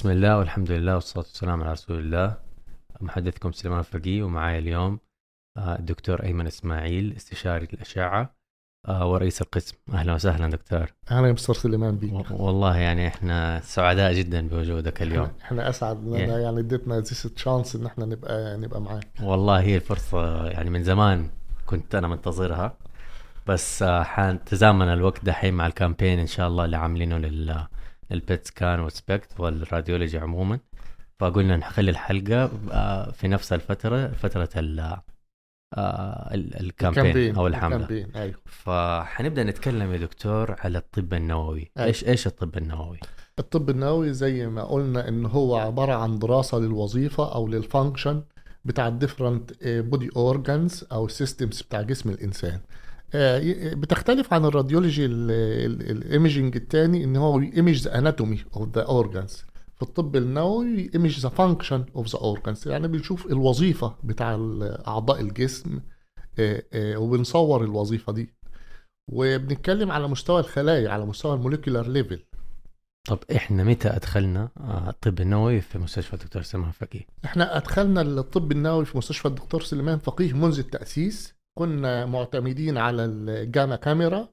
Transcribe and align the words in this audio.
بسم 0.00 0.10
الله 0.10 0.38
والحمد 0.38 0.70
لله 0.70 0.94
والصلاة 0.94 1.24
والسلام 1.24 1.62
على 1.62 1.72
رسول 1.72 1.98
الله. 1.98 2.36
محدثكم 3.00 3.52
سليمان 3.52 3.82
فقيه 3.82 4.22
ومعاي 4.22 4.58
اليوم 4.58 4.98
آه، 5.56 5.78
الدكتور 5.78 6.22
أيمن 6.22 6.46
إسماعيل 6.46 7.12
استشاري 7.16 7.68
الأشعة 7.72 8.34
آه، 8.88 9.06
ورئيس 9.10 9.42
القسم. 9.42 9.76
أهلا 9.92 10.14
وسهلا 10.14 10.50
دكتور. 10.50 10.86
أهلا 11.10 11.26
يا 11.28 11.32
مستر 11.32 11.54
سليمان 11.54 11.96
بيك. 11.96 12.12
و- 12.30 12.46
والله 12.46 12.76
يعني 12.76 13.08
إحنا 13.08 13.60
سعداء 13.60 14.12
جدا 14.12 14.48
بوجودك 14.48 15.02
اليوم. 15.02 15.24
إحنا, 15.24 15.42
إحنا 15.44 15.68
أسعد. 15.68 15.96
Yeah. 15.96 16.16
yeah. 16.16 16.30
يعني 16.30 16.60
اديتنا 16.60 17.00
this 17.00 17.22
chance 17.22 17.76
إن 17.76 17.86
إحنا 17.86 18.04
نبقى 18.06 18.56
نبقى 18.56 18.80
معاك. 18.80 19.08
والله 19.22 19.60
هي 19.60 19.76
الفرصة 19.76 20.46
يعني 20.46 20.70
من 20.70 20.82
زمان 20.82 21.30
كنت 21.66 21.94
أنا 21.94 22.08
منتظرها. 22.08 22.76
بس 23.46 23.82
آه، 23.82 24.02
حان 24.02 24.44
تزامن 24.44 24.88
الوقت 24.88 25.24
دحين 25.24 25.54
مع 25.54 25.66
ال 25.66 25.72
campaign 25.72 26.18
إن 26.18 26.26
شاء 26.26 26.48
الله 26.48 26.64
اللي 26.64 26.76
عاملينه 26.76 27.18
لل 27.18 27.66
لل 28.10 28.24
PET 28.24 28.46
scan 28.46 28.80
وال 28.80 28.97
SPECT 28.97 29.40
وال 29.40 29.54
radiology 29.54 30.18
عموما. 30.18 30.58
فقلنا 31.20 31.56
نخلي 31.56 31.90
الحلقة 31.90 32.50
آه، 32.70 33.10
في 33.10 33.28
نفس 33.28 33.52
الفترة 33.52 34.08
فترة 34.08 34.48
ال 34.56 34.80
آه، 35.74 36.34
ال- 36.34 36.60
ال 36.60 36.68
campaign 36.68 37.36
أو 37.36 37.46
الحملة. 37.46 37.76
ال 37.76 37.80
campaign 37.80 38.16
أيوه. 38.16 38.34
فحنبدأ 38.46 39.42
نتكلم 39.44 39.92
يا 39.92 39.98
دكتور 39.98 40.56
على 40.60 40.78
الطب 40.78 41.14
النووي. 41.14 41.70
أيوة. 41.78 41.88
إيش 41.88 42.04
إيش 42.04 42.26
الطب 42.26 42.56
النووي؟ 42.56 42.98
الطب 43.38 43.70
النووي 43.70 44.12
زي 44.12 44.46
ما 44.46 44.64
قلنا 44.64 45.08
ان 45.08 45.26
هو 45.26 45.56
عبارة 45.56 45.92
عن 45.94 46.18
دراسة 46.18 46.58
للوظيفة 46.58 47.34
أو 47.34 47.48
لل 47.48 47.63
function 47.63 48.22
بتاع 48.64 48.88
ال 48.88 48.94
different 48.94 49.50
body 49.62 50.10
organs 50.16 50.84
أو 50.92 51.06
ال 51.06 51.13
systems 51.13 51.62
بتاع 51.62 51.82
جسم 51.82 52.10
الإنسان. 52.10 52.60
بتختلف 53.74 54.32
عن 54.34 54.44
ال 54.44 54.50
radiology 54.50 55.06
ال 55.06 55.25
imaging 55.25 56.56
التاني 56.56 57.04
إن 57.04 57.16
هو 57.16 57.40
image 57.40 57.82
the 57.82 57.98
anatomy 57.98 58.44
of 58.56 58.68
the 58.68 58.82
organs 58.82 59.44
في 59.76 59.82
الطب 59.82 60.16
النووي 60.16 60.90
image 60.94 61.20
the 61.20 61.28
function 61.28 61.84
of 61.96 62.08
the 62.08 62.18
organs 62.18 62.68
يعني 62.68 62.88
بنشوف 62.88 63.26
الوظيفة 63.26 63.96
بتاع 64.04 64.34
أعضاء 64.86 65.20
الجسم 65.20 65.80
آه، 66.38 66.62
آه، 66.72 66.96
وبنصور 66.96 67.64
الوظيفة 67.64 68.12
دي. 68.12 68.34
وبنتكلم 69.12 69.92
على 69.92 70.08
مستوى 70.08 70.40
الخلايا 70.40 70.90
على 70.90 71.06
مستوى 71.06 71.34
ال 71.34 71.39
molecular 71.39 71.88
level 71.88 72.24
طب 73.08 73.18
إحنا 73.36 73.64
متى 73.64 73.88
أدخلنا 73.88 74.48
آه، 74.56 74.90
الطب 74.90 75.20
النووي 75.20 75.60
في 75.60 75.78
مستشفى 75.78 76.14
الدكتور 76.14 76.42
سليمان 76.42 76.70
فقيه؟ 76.70 77.06
إحنا 77.24 77.56
أدخلنا 77.56 78.02
الطب 78.02 78.52
النووي 78.52 78.84
في 78.84 78.98
مستشفى 78.98 79.28
الدكتور 79.28 79.62
سليمان 79.62 79.98
فقيه 79.98 80.32
منذ 80.32 80.58
التأسيس. 80.58 81.39
كنا 81.64 82.06
معتمدين 82.06 82.78
على 82.78 83.04
ال 83.04 83.16
gamma 83.16 83.76
camera 83.76 84.28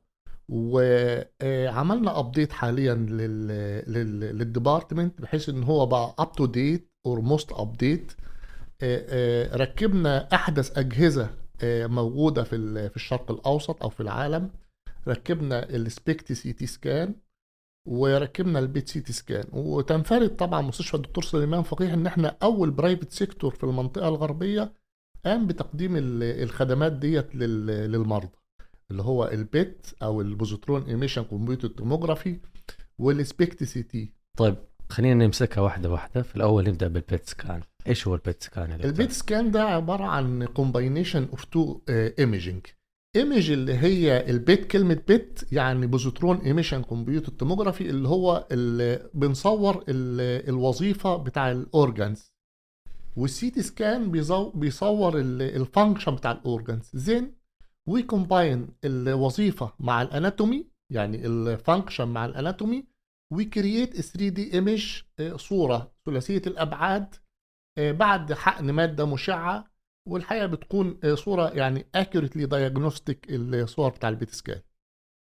وعملنا 0.50 2.20
update 2.20 2.52
حاليا 2.52 2.94
لل 2.96 3.48
لل 3.94 4.20
لل 4.20 4.37
department 4.37 5.22
بحيث 5.22 5.50
إن 5.50 5.64
هو 5.64 5.86
بقى 5.86 6.16
up 6.20 6.32
to 6.32 6.46
date 6.46 6.92
or 7.06 7.22
most 7.22 7.52
update 7.52 8.12
ركبنا 9.56 10.28
أحدث 10.34 10.78
أجهزة 10.78 11.30
آه، 11.64 11.88
موجودة 11.88 12.44
في 12.44 12.90
في 12.90 12.96
الشرق 12.96 13.32
الأوسط 13.32 13.84
أو 13.84 13.90
في 13.90 14.00
العالم. 14.00 14.50
ركبنا 15.08 15.70
ال 15.70 16.32
SPECT 16.34 16.54
CT 16.54 16.66
scan 16.66 17.16
وركبنا 17.88 18.60
ال 18.60 18.90
PET 18.90 19.02
CT 19.02 19.14
scan 19.14 19.46
وتنفرد 19.54 20.36
طبعا 20.36 20.62
مستشفى 20.62 20.94
الدكتور 20.98 21.24
سليمان 21.24 21.64
فقيه 21.64 21.94
إن 21.94 22.08
إحنا 22.08 22.38
أول 22.44 22.72
private 22.72 23.12
sector 23.12 23.52
في 23.56 23.64
المنطقة 23.64 24.08
الغربية 24.08 24.74
قام 25.28 25.48
بتقديم 25.48 25.96
ال- 25.96 26.24
الخدمات 26.44 26.92
ديت 26.92 27.36
لل- 27.36 27.92
للمرضى 27.92 28.30
اللي 28.92 29.02
هو 29.04 29.26
ال 29.28 29.43
PET 29.43 29.88
أو 30.04 30.22
ال 30.22 30.29
positron 30.29 30.84
emission 30.84 31.22
computer 31.24 31.68
tomography 31.68 32.40
وال 33.00 33.64
SPECT 33.64 33.84
CT 33.84 34.12
طيب 34.38 34.56
خلينا 34.90 35.26
نمسكها 35.26 35.62
واحدة 35.62 35.90
واحدة. 35.90 36.22
في 36.22 36.36
الأول 36.36 36.68
نبدأ 36.70 36.88
بال 36.88 37.05
PET 37.05 37.30
scan 37.30 37.62
إيش 37.88 38.08
هو 38.08 38.16
البيت 38.16 38.44
سكان؟ 38.44 38.72
البيت 38.72 39.12
سكان 39.12 39.52
ده 39.52 39.64
عبارة 39.64 40.04
عن 40.04 40.46
combination 40.46 41.28
of 41.32 41.44
two 41.46 41.82
imaging 41.90 42.66
image 43.16 43.52
اللي 43.52 43.74
هي 43.74 44.30
ال 44.30 44.39
PET 44.39 44.66
كلمة 44.72 45.02
PET 45.08 45.40
يعني 45.52 45.88
positron 45.88 46.38
emission 46.38 46.82
computer 46.84 47.32
tomography 47.32 47.90
اللي 47.90 48.08
هو 48.08 48.48
اللي 48.52 49.10
بنصور 49.14 49.76
ال- 49.90 50.50
الوظيفة 50.50 51.18
بتاع 51.18 51.52
ال 51.52 51.64
organs 51.64 52.34
وال 53.18 53.50
CT 53.50 53.62
scan 53.62 54.12
بيصور 54.56 55.20
ال 55.20 55.31
function 55.31 56.16
بتاع 56.16 56.32
ال 56.32 56.41
organs 56.41 56.92
then 56.94 57.36
we 57.88 58.04
combine 58.04 58.68
الوظيفة 58.86 59.74
مع 59.80 60.02
ال 60.02 60.10
anatomy 60.10 60.68
يعني 60.94 61.26
ال 61.28 61.37
function 61.37 62.08
مع 62.08 62.26
ال 62.26 62.88
anatomy 63.34 63.46
we 63.46 64.02
create 64.02 64.30
3D 64.30 64.54
image 64.54 65.02
صورة 65.36 65.92
ثلاثية 66.06 66.42
الأبعاد 66.48 67.16
آه، 67.78 67.92
بعد 67.92 68.34
حقن 68.34 68.72
مادة 68.72 69.06
مشعة 69.06 69.72
والحقيقة 70.08 70.46
بتكون 70.46 71.00
آه، 71.04 71.16
صورة 71.16 71.50
يعني 71.50 71.86
accurately 71.96 72.46
diagnostic 72.46 73.26
الصور 73.30 73.90
بتاع 73.90 74.10
ال 74.10 74.15
PET 74.15 74.30
scan. 74.30 74.62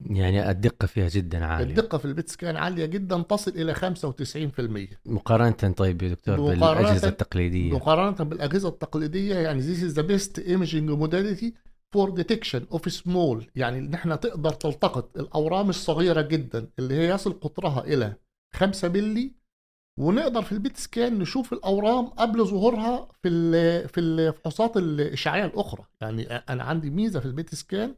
يعني 0.05 0.51
الدقة 0.51 0.85
فيها 0.85 1.09
جدا 1.09 1.45
عالية. 1.45 1.69
الدقة 1.69 1.97
في 1.97 2.05
ال 2.05 2.11
PET 2.11 2.29
scan 2.29 2.57
عالية 2.57 2.85
جدا 2.85 3.21
تصل 3.21 3.51
إلى 3.51 3.73
95% 3.75 4.97
مقارنة 5.05 5.51
طيب 5.73 6.01
يا 6.01 6.09
دكتور 6.09 6.37
مقارنة- 6.37 6.59
بالأجهزة 6.59 7.07
التقليدية؟ 7.07 7.71
مقارنة 7.73 8.29
بالأجهزة 8.29 8.69
التقليدية 8.69 9.35
يعني 9.35 9.61
this 9.61 9.79
is 9.79 9.95
the 9.95 10.03
best 10.03 10.41
imaging 10.43 10.89
modality 11.03 11.51
for 11.95 12.09
detection 12.21 12.77
of 12.77 12.91
small. 13.01 13.43
يعني 13.55 13.79
ان 13.79 13.93
إحنا 13.93 14.15
تقدر 14.15 14.49
تلتقط 14.53 15.17
الأورام 15.17 15.69
الصغيرة 15.69 16.21
جدا 16.21 16.67
اللي 16.79 16.93
هي 16.93 17.09
يصل 17.09 17.33
قطرها 17.39 17.83
إلى 17.83 18.13
5 18.55 18.87
ملي 18.89 19.31
ونقدر 19.99 20.41
في 20.41 20.51
ال 20.51 20.58
PET 20.58 20.77
scan 20.77 21.19
نشوف 21.19 21.53
الأورام 21.53 22.05
قبل 22.05 22.45
ظهورها 22.45 23.07
في 23.21 23.27
ال- 23.29 23.89
في 23.89 23.99
الفحوصات 23.99 24.77
الاشعاعيه 24.77 25.45
الأخرى. 25.45 25.85
يعني 26.01 26.23
أنا 26.33 26.63
عندي 26.63 26.89
ميزة 26.89 27.19
في 27.19 27.25
ال 27.25 27.33
PET 27.33 27.55
scan 27.55 27.95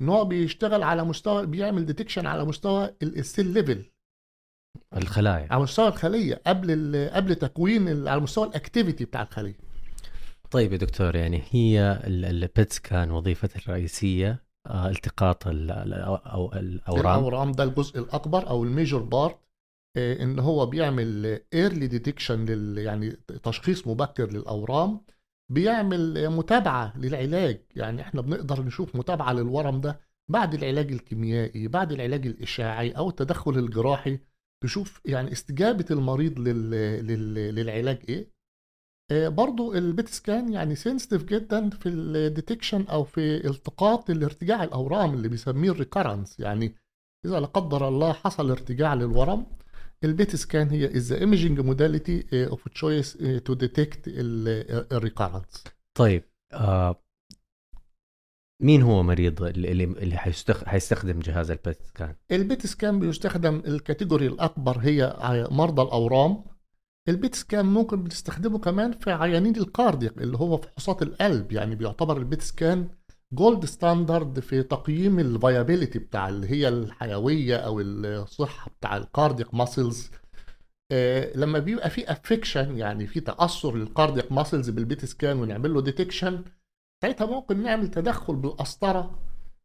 إن 0.00 0.08
هو 0.08 0.24
بيشتغل 0.24 0.82
على 0.82 1.04
مستوى 1.04 1.46
بيعمل 1.46 1.86
detection 1.86 2.26
على 2.26 2.44
مستوى 2.44 2.94
ال 3.02 3.11
cell 3.11 3.46
level 3.46 3.84
الخلايا. 4.96 5.46
على 5.50 5.62
مستوى 5.62 5.88
الخلية 5.88 6.40
قبل 6.46 7.10
قبل 7.12 7.34
تكوين 7.34 8.08
على 8.08 8.20
مستوى 8.20 8.46
ال 8.48 8.54
activity 8.54 9.04
بتاع 9.04 9.22
الخلية. 9.22 9.56
طيب 10.50 10.72
يا 10.72 10.76
دكتور 10.78 11.16
يعني 11.16 11.42
هي 11.50 12.00
ال 12.06 12.22
PET 12.22 12.72
scan 12.72 13.10
وظيفتها 13.10 13.58
الرئيسية 13.60 14.48
آه، 14.66 14.88
التقاط 14.88 15.46
ال- 15.46 15.70
ال- 15.70 15.92
أو 16.26 16.52
الأورام. 16.52 17.18
الأورام 17.18 17.52
ده 17.52 17.64
الجزء 17.64 17.98
الأكبر 17.98 18.48
أو 18.48 18.64
ال 18.64 18.70
major 18.70 19.02
part 19.02 19.38
إن 19.96 20.38
هو 20.38 20.66
بيعمل 20.66 21.40
early 21.54 21.86
detection 21.86 22.44
لل 22.44 22.78
يعني 22.78 23.10
تشخيص 23.42 23.86
مبكر 23.86 24.30
للأورام. 24.32 25.00
بيعمل 25.52 26.28
متابعة 26.30 26.98
للعلاج. 26.98 27.64
يعني 27.76 28.02
إحنا 28.02 28.20
بنقدر 28.20 28.62
نشوف 28.62 28.96
متابعة 28.96 29.32
للورم 29.32 29.80
ده 29.80 30.00
بعد 30.30 30.54
العلاج 30.54 30.92
الكيميائي 30.92 31.68
بعد 31.68 31.92
العلاج 31.92 32.26
الإشعاعي 32.26 32.90
أو 32.90 33.08
التدخل 33.08 33.58
الجراحي 33.58 34.18
تشوف 34.64 35.00
يعني 35.04 35.32
استجابة 35.32 35.84
المريض 35.90 36.38
لل... 36.38 36.70
لل... 37.06 37.54
للعلاج 37.54 37.98
إيه. 38.08 38.38
آه، 39.10 39.28
برضو 39.28 39.74
البيت 39.74 40.08
سكان 40.08 40.52
يعني 40.52 40.74
سنسيتيف 40.74 41.24
جدا 41.24 41.70
في 41.70 41.88
ال 41.88 41.97
detection 41.97 42.82
أو 42.86 43.04
في 43.04 43.46
التقاط 43.46 44.10
الارتجاع 44.10 44.64
الأورام 44.64 45.14
اللي 45.14 45.28
بيسميه 45.28 45.70
ال 45.70 45.76
recurrence 45.76 46.40
يعني 46.40 46.74
إذا 47.26 47.40
لا 47.40 47.46
قدر 47.46 47.88
الله 47.88 48.12
حصل 48.12 48.50
ارتجاع 48.50 48.94
للورم 48.94 49.46
ال 50.04 50.12
PET 50.12 50.36
scan 50.36 50.68
هي 50.68 50.88
is 50.88 51.04
the 51.08 51.16
imaging 51.16 51.62
modality 51.62 52.22
uh, 52.22 52.54
of 52.54 52.58
choice 52.72 53.16
uh, 53.16 53.40
to 53.48 53.54
detect 53.54 53.98
ال 54.06 54.20
recurrence 54.20 55.64
طيب 55.94 56.22
آه 56.52 57.02
مين 58.62 58.82
هو 58.82 59.02
مريض 59.02 59.42
اللي 59.42 59.72
اللي 59.72 59.84
اللي 59.84 60.16
حيستخ... 60.16 60.64
حيستخدم 60.64 61.20
جهاز 61.20 61.50
ال 61.50 61.58
PET 61.58 61.82
scan؟ 61.82 62.14
ال 62.32 62.41
PET 62.41 62.66
scan 62.66 63.00
بيستخدم 63.00 63.62
ال 63.66 63.73
category 63.73 64.26
الأكبر 64.26 64.78
هي 64.78 65.16
مرضى 65.50 65.82
الأورام 65.82 66.44
ال 67.08 67.15
PET 67.15 67.34
scan 67.34 67.66
ممكن 67.66 68.04
بنستخدمه 68.04 68.58
كمان 68.58 68.92
في 68.92 69.10
عيانين 69.12 69.56
ال 69.56 69.64
cardiac 69.64 70.18
اللي 70.18 70.36
هو 70.38 70.56
فحوصات 70.56 71.02
القلب 71.02 71.52
يعني 71.52 71.74
بيعتبر 71.74 72.16
ال 72.16 72.22
PET 72.22 72.42
scan 72.42 72.88
gold 73.32 73.64
standard 73.64 74.40
في 74.40 74.62
تقييم 74.62 75.18
ال 75.18 75.26
viability 75.26 75.98
بتاع 75.98 76.28
اللي 76.28 76.50
هي 76.50 76.68
الحيوية 76.68 77.56
أو 77.56 77.80
الصحة 77.80 78.70
بتاع 78.80 78.96
ال 78.96 79.03
cardiac 79.03 79.54
muscles 79.54 80.10
لما 81.34 81.58
بيبقى 81.58 81.90
في 81.90 82.12
affection 82.12 82.76
يعني 82.78 83.06
في 83.06 83.20
تأثر 83.20 83.76
لل 83.76 83.88
cardiac 83.88 84.32
muscles 84.32 84.70
بال 84.70 84.84
PET 84.84 85.04
scan 85.04 85.38
ونعمل 85.40 85.74
له 85.74 85.80
detection 85.80 86.44
ساعتها 87.02 87.26
ممكن 87.26 87.62
نعمل 87.62 87.88
تدخل 87.90 88.36
بالقسطرة 88.36 89.18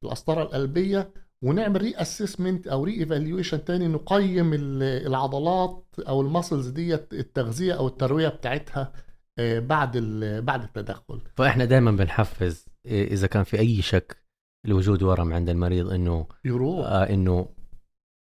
القسطرة 0.03 0.41
القلبية 0.43 1.13
ونعمل 1.41 1.81
reassessment 1.81 2.67
أو 2.67 2.83
reevaluation 2.83 3.65
تاني 3.65 3.87
نقيم 3.87 4.53
ال- 4.53 4.83
العضلات 5.07 5.85
أو 5.99 6.21
ال 6.21 6.27
muscles 6.27 6.67
ديت 6.67 7.13
التغذية 7.13 7.73
أو 7.73 7.87
التروية 7.87 8.27
بتاعتها 8.27 8.93
آه، 9.39 9.59
بعد 9.59 9.97
بعد 10.45 10.63
التدخل. 10.63 11.21
فإحنا 11.35 11.65
دائما 11.65 11.91
بنحفز 11.91 12.65
إذا 12.85 13.27
كان 13.27 13.43
في 13.43 13.59
أي 13.59 13.81
شك 13.81 14.23
لوجود 14.67 15.03
ورم 15.03 15.33
عند 15.33 15.49
المريض 15.49 15.89
إنه 15.91 16.27
يروح. 16.45 16.85
آه 16.85 17.03
إنه 17.09 17.49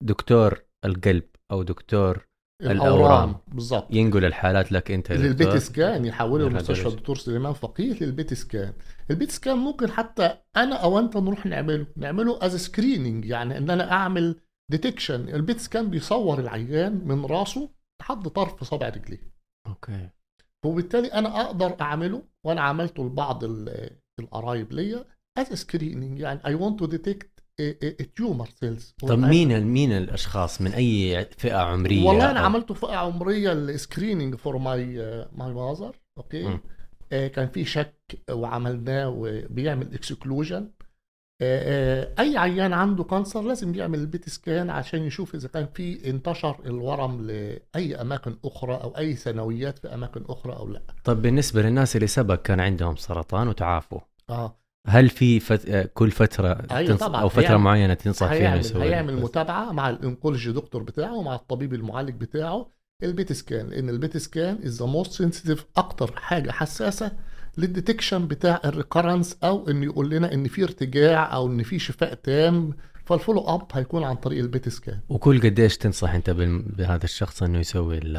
دكتور 0.03 0.63
القلب 0.85 1.23
أو 1.51 1.63
دكتور 1.63 2.27
الأورام 2.61 3.35
بالظبط 3.47 3.87
ينقل 3.93 4.25
الحالات 4.25 4.71
لك 4.71 4.91
أنت 4.91 5.11
لل 5.11 5.29
PET 5.29 5.57
scan 5.57 6.05
يحوله. 6.05 6.49
لمستشفى 6.49 6.87
الدكتور 6.87 7.15
سليمان 7.17 7.53
فقيه 7.53 8.03
لل 8.03 8.15
PET 8.15 8.33
scan. 8.33 8.73
ال 9.11 9.16
PET 9.16 9.31
scan 9.31 9.57
ممكن 9.57 9.91
حتى 9.91 10.37
أنا 10.57 10.75
أو 10.75 10.99
أنت 10.99 11.17
نروح 11.17 11.45
نعمله. 11.45 11.87
نعمله 11.97 12.39
as 12.45 12.55
screening 12.55 13.25
يعني 13.25 13.57
إن 13.57 13.69
أنا 13.69 13.91
أعمل 13.91 14.39
detection 14.71 15.29
ال 15.29 15.37
PET 15.37 15.59
scan 15.59 15.89
بيصور 15.89 16.39
العيان 16.39 17.07
من 17.07 17.25
راسه 17.25 17.69
لحد 18.01 18.27
طرف 18.27 18.63
صابع 18.63 18.89
رجليه. 18.89 19.33
okay. 19.67 20.09
وبالتالي 20.65 21.07
أنا 21.07 21.41
أقدر 21.41 21.81
أعمله 21.81 22.23
وأنا 22.45 22.61
عملته 22.61 23.05
لبعض 23.05 23.43
ال- 23.43 24.02
القرايب 24.23 24.71
ليا. 24.73 25.05
as 25.37 25.47
screening 25.53 26.19
يعني 26.19 26.39
I 26.45 26.55
want 26.55 26.79
to 26.79 26.85
detect 26.85 27.29
tumor 28.15 28.49
cells 28.59 28.95
طب 29.01 29.19
مين 29.19 29.61
مين 29.63 29.91
الأشخاص؟ 29.91 30.61
من 30.61 30.71
أي 30.71 31.25
فئة 31.37 31.57
عمرية؟ 31.57 32.07
والله 32.07 32.31
أنا 32.31 32.39
أو- 32.39 32.43
عملته 32.43 32.73
فئة 32.73 32.95
عمرية 32.95 33.51
ال 33.53 33.61
screening 33.61 34.35
for 34.35 34.57
my 34.57 34.85
my 35.35 35.53
mother 35.53 35.95
okay 36.17 36.59
كان 37.09 37.47
في 37.49 37.65
شك 37.65 37.95
وعملناه 38.31 39.09
وبيعمل 39.09 39.93
exclusion 39.93 40.69
أي 41.41 42.37
عيان 42.37 42.73
عنده 42.73 43.03
cancer 43.03 43.41
لازم 43.41 43.75
يعمل 43.75 43.99
ال 43.99 44.06
PET 44.06 44.29
scan 44.29 44.69
عشان 44.69 45.03
يشوف 45.03 45.35
إذا 45.35 45.47
كان 45.47 45.67
في 45.73 46.09
انتشر 46.09 46.55
الورم 46.65 47.21
لأي 47.21 47.95
أماكن 48.01 48.35
أخرى 48.45 48.73
أو 48.75 48.97
أي 48.97 49.15
ثانويات 49.15 49.79
في 49.79 49.93
أماكن 49.93 50.23
أخرى 50.29 50.53
أو 50.55 50.67
لا 50.67 50.81
طب 51.03 51.21
بالنسبة 51.21 51.61
للناس 51.61 51.95
اللي 51.95 52.07
سبق 52.07 52.35
كان 52.41 52.59
عندهم 52.59 52.95
سرطان 52.95 53.47
وتعافوا 53.47 53.99
آه 54.29 54.57
هل 54.87 55.09
في 55.09 55.39
فت... 55.39 55.69
آه، 55.69 55.89
كل 55.93 56.11
فترة 56.11 56.65
أيوة 56.71 56.89
تنص... 56.91 56.99
طبعاً. 56.99 57.21
أو 57.21 57.29
فترة 57.29 57.41
هيعمل- 57.41 57.57
معينة 57.63 57.93
تنصح 57.93 58.27
فيها 58.27 58.37
هيعمل 58.37 58.59
يسوي 58.59 58.83
هيعمل 58.83 59.21
متابعة 59.21 59.71
مع 59.71 59.89
ال 59.89 59.96
oncology 59.96 60.51
دكتور 60.51 60.83
بتاعه 60.83 61.13
ومع 61.13 61.35
الطبيب 61.35 61.73
المعالج 61.73 62.21
بتاعه 62.21 62.69
ال 63.03 63.11
PET 63.11 63.33
scan 63.33 63.69
لأن 63.69 63.89
ال 63.89 63.96
PET 63.96 64.17
scan 64.17 64.59
is 64.65 64.79
the 64.79 64.85
most 64.85 65.11
sensitive 65.11 65.65
أكتر 65.77 66.11
حاجة 66.15 66.51
حساسة 66.51 67.11
لل 67.57 67.70
detection 67.70 68.27
بتاع 68.27 68.61
ال 68.65 68.72
recurrence 68.72 69.37
أو 69.43 69.69
إن 69.69 69.83
يقول 69.83 70.09
لنا 70.09 70.33
إن 70.33 70.47
في 70.47 70.63
ارتجاع 70.63 71.33
أو 71.35 71.47
إن 71.47 71.63
في 71.63 71.79
شفاء 71.79 72.13
تام 72.13 72.73
فال 73.05 73.14
follow 73.14 73.41
up 73.41 73.67
هيكون 73.73 74.03
عن 74.03 74.15
طريق 74.15 74.39
ال 74.39 74.47
PET 74.47 74.69
scan 74.69 74.99
وكل 75.09 75.41
قديش 75.41 75.77
تنصح 75.77 76.13
أنت. 76.13 76.29
بهذا 76.29 77.03
الشخص 77.03 77.43
إنه 77.43 77.59
يسوي 77.59 77.97
ال... 77.97 78.17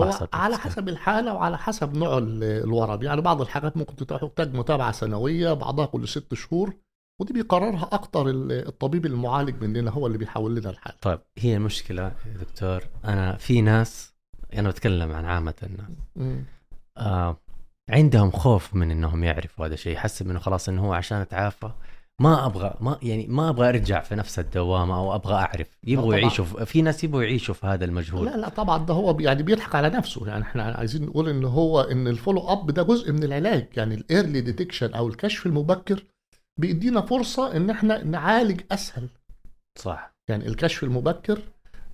هو 0.00 0.28
على؟ 0.32 0.56
حسب 0.56 0.88
الحالة 0.88 1.34
وعلى 1.34 1.58
حسب 1.58 1.96
نوع 1.96 2.18
ال- 2.18 2.42
الورم 2.44 3.02
يعني 3.02 3.20
بعض 3.20 3.40
الحاجات 3.40 3.76
ممكن 3.76 4.06
تحتاج 4.06 4.54
متابعة 4.54 4.92
سنوية 4.92 5.52
بعضها 5.52 5.86
كل 5.86 6.08
ست 6.08 6.34
شهور 6.34 6.74
ودي 7.20 7.32
بيقررها 7.32 7.88
أكتر 7.92 8.28
ال- 8.28 8.52
الطبيب 8.68 9.06
المعالج 9.06 9.64
مننا 9.64 9.90
هو 9.90 10.06
اللي 10.06 10.18
بيحول 10.18 10.54
لنا 10.56 10.70
الحالة 10.70 10.96
طيب 11.02 11.20
هي 11.38 11.56
المشكلة 11.56 12.02
يا 12.02 12.38
دكتور 12.40 12.82
أنا 13.04 13.36
في 13.36 13.60
ناس 13.60 14.12
أنا 14.54 14.68
بتكلم 14.68 15.12
عن 15.12 15.24
عامة 15.24 15.54
الناس. 15.62 16.44
آه 16.98 17.40
عندهم 17.90 18.30
خوف 18.30 18.74
من 18.74 18.90
إنهم 18.90 19.24
يعرفوا 19.24 19.66
هذا 19.66 19.74
الشيء 19.74 19.92
يحسب 19.92 20.30
إنه 20.30 20.38
خلاص 20.38 20.68
إنه 20.68 20.86
هو 20.86 20.92
عشان 20.92 21.18
أتعافى. 21.18 21.70
ما 22.20 22.46
أبغى 22.46 22.74
ما 22.80 22.98
يعني 23.02 23.26
ما 23.26 23.48
أبغى 23.48 23.68
أرجع 23.68 24.00
في 24.00 24.14
نفس 24.14 24.38
الدوامة 24.38 24.96
أو 24.96 25.14
أبغى 25.14 25.34
أعرف. 25.34 25.78
يبغوا. 25.84 26.14
يعيشوا 26.14 26.44
في, 26.44 26.82
ناس 26.82 27.04
يبغوا 27.04 27.22
يعيشوا 27.22 27.54
في 27.54 27.66
هذا 27.66 27.84
المجهول. 27.84 28.26
لا 28.26 28.36
لا 28.36 28.48
طبعا 28.48 28.86
ده 28.86 28.94
هو 28.94 29.20
يعني 29.20 29.42
بيضحك 29.42 29.74
على 29.74 29.90
نفسه. 29.90 30.26
يعني 30.26 30.42
إحنا 30.42 30.62
عايزين 30.62 31.06
نقول 31.06 31.28
ان 31.28 31.44
هو 31.44 31.80
إن 31.80 32.08
ال 32.08 32.13
follow 32.13 32.40
up 32.40 32.70
ده 32.70 32.82
جزء 32.82 33.12
من 33.12 33.22
العلاج. 33.22 33.68
يعني 33.76 33.94
ال 33.94 34.02
early 34.02 34.40
detection 34.40 34.94
أو 34.94 35.08
الكشف 35.08 35.46
المبكر 35.46 36.04
بيدينا 36.56 37.00
فرصة 37.00 37.56
إن 37.56 37.70
إحنا 37.70 38.04
نعالج 38.04 38.60
أسهل. 38.72 39.08
صح. 39.78 40.14
يعني 40.28 40.46
الكشف 40.46 40.84
المبكر 40.84 41.38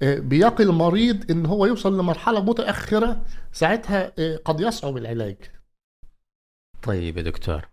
آه، 0.03 0.19
بيقي 0.19 0.65
المريض 0.65 1.31
إن 1.31 1.47
هو 1.47 1.67
يوصل 1.67 1.99
لمرحلة 1.99 2.41
متأخرة 2.45 3.23
ساعتها 3.53 4.13
آه، 4.19 4.37
قد 4.45 4.61
يصعب 4.61 4.97
العلاج 4.97 5.37
طيب 6.83 7.17
يا 7.17 7.23
دكتور 7.23 7.69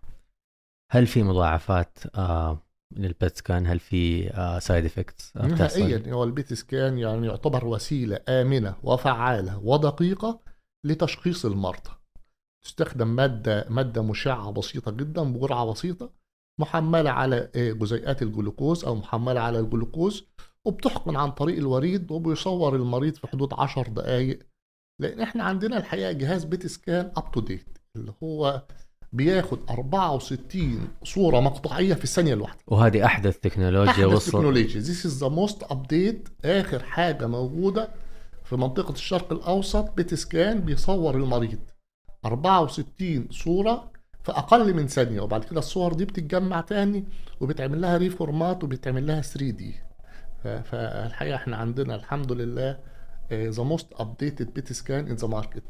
هل 0.92 1.06
في 1.06 1.22
مضاعفات 1.22 1.98
آه 2.14 2.62
لل 2.96 3.12
PET 3.12 3.36
scan 3.36 3.66
هل 3.66 3.78
في 3.78 4.30
آه 4.30 4.58
side 4.58 4.84
effects 4.84 5.36
نهائيا 5.36 6.12
هو 6.12 6.24
ال 6.24 6.31
PET 6.31 6.52
scan 6.54 6.98
يعني 6.98 7.26
يعتبر 7.26 7.66
وسيلة 7.66 8.20
آمنة 8.28 8.76
وفعالة 8.82 9.58
ودقيقة 9.58 10.40
لتشخيص 10.86 11.44
المرضى. 11.46 11.90
تستخدم 12.64 13.08
مادة 13.08 13.66
مادة 13.70 14.02
مشعة 14.02 14.50
بسيطة 14.50 14.90
جدا 14.90 15.22
بجرعة 15.22 15.70
بسيطة 15.72 16.12
محملة 16.60 17.10
على 17.10 17.50
آه، 17.56 17.72
جزيئات 17.72 18.22
الجلوكوز 18.22 18.84
أو 18.84 18.94
محملة 18.94 19.40
على 19.40 19.58
الجلوكوز 19.58 20.26
وبتحقن 20.64 21.16
عن 21.16 21.30
طريق 21.30 21.56
الوريد 21.58 22.10
وبيصور 22.10 22.76
المريض 22.76 23.14
في 23.14 23.26
حدود 23.26 23.54
10 23.54 23.88
دقايق. 23.88 24.46
لأن 25.00 25.20
إحنا 25.20 25.44
عندنا 25.44 25.76
الحقيقة 25.78 26.12
جهاز 26.12 26.44
PET 26.44 26.66
scan 26.66 27.12
up 27.16 27.30
to 27.32 27.40
date 27.40 27.78
اللي 27.96 28.14
هو 28.22 28.62
بياخد 29.12 29.58
64 29.70 30.88
صورة 31.04 31.40
مقطعية 31.40 31.94
في 31.94 32.04
الثانية 32.04 32.34
الواحدة. 32.34 32.58
وهذه 32.66 33.04
أحدث 33.04 33.38
تكنولوجيا 33.38 33.90
أحدث 33.90 34.04
وصل. 34.04 34.30
تكنولوجيا. 34.30 34.82
This 34.82 35.06
is 35.06 35.20
the 35.20 35.30
most 35.30 35.66
update 35.72 36.30
آخر 36.44 36.82
حاجة 36.82 37.26
موجودة 37.26 37.88
في 38.44 38.56
منطقة 38.56 38.92
الشرق 38.92 39.32
الأوسط 39.32 39.92
PET 39.96 40.14
scan 40.14 40.60
بيصور 40.60 41.14
المريض. 41.14 41.58
64 42.24 43.28
صورة 43.30 43.90
في 44.24 44.32
أقل 44.32 44.74
من 44.74 44.86
ثانية 44.86 45.20
وبعد 45.20 45.44
كده 45.44 45.58
الصور 45.58 45.92
دي 45.92 46.04
بتتجمع 46.04 46.60
تاني 46.60 47.04
وبيتعمل 47.40 47.80
لها 47.80 47.96
reformat 47.96 48.64
وبيتعمل 48.64 49.06
لها 49.06 49.20
3D 49.20 49.74
فالحقيقة 50.44 51.36
إحنا 51.36 51.56
عندنا 51.56 51.94
الحمد 51.94 52.32
لله 52.32 52.78
the 53.32 53.62
most 53.62 53.86
updated 53.92 54.54
PET 54.54 54.72
scan 54.72 55.06
in 55.06 55.14
the 55.14 55.28
market 55.28 55.62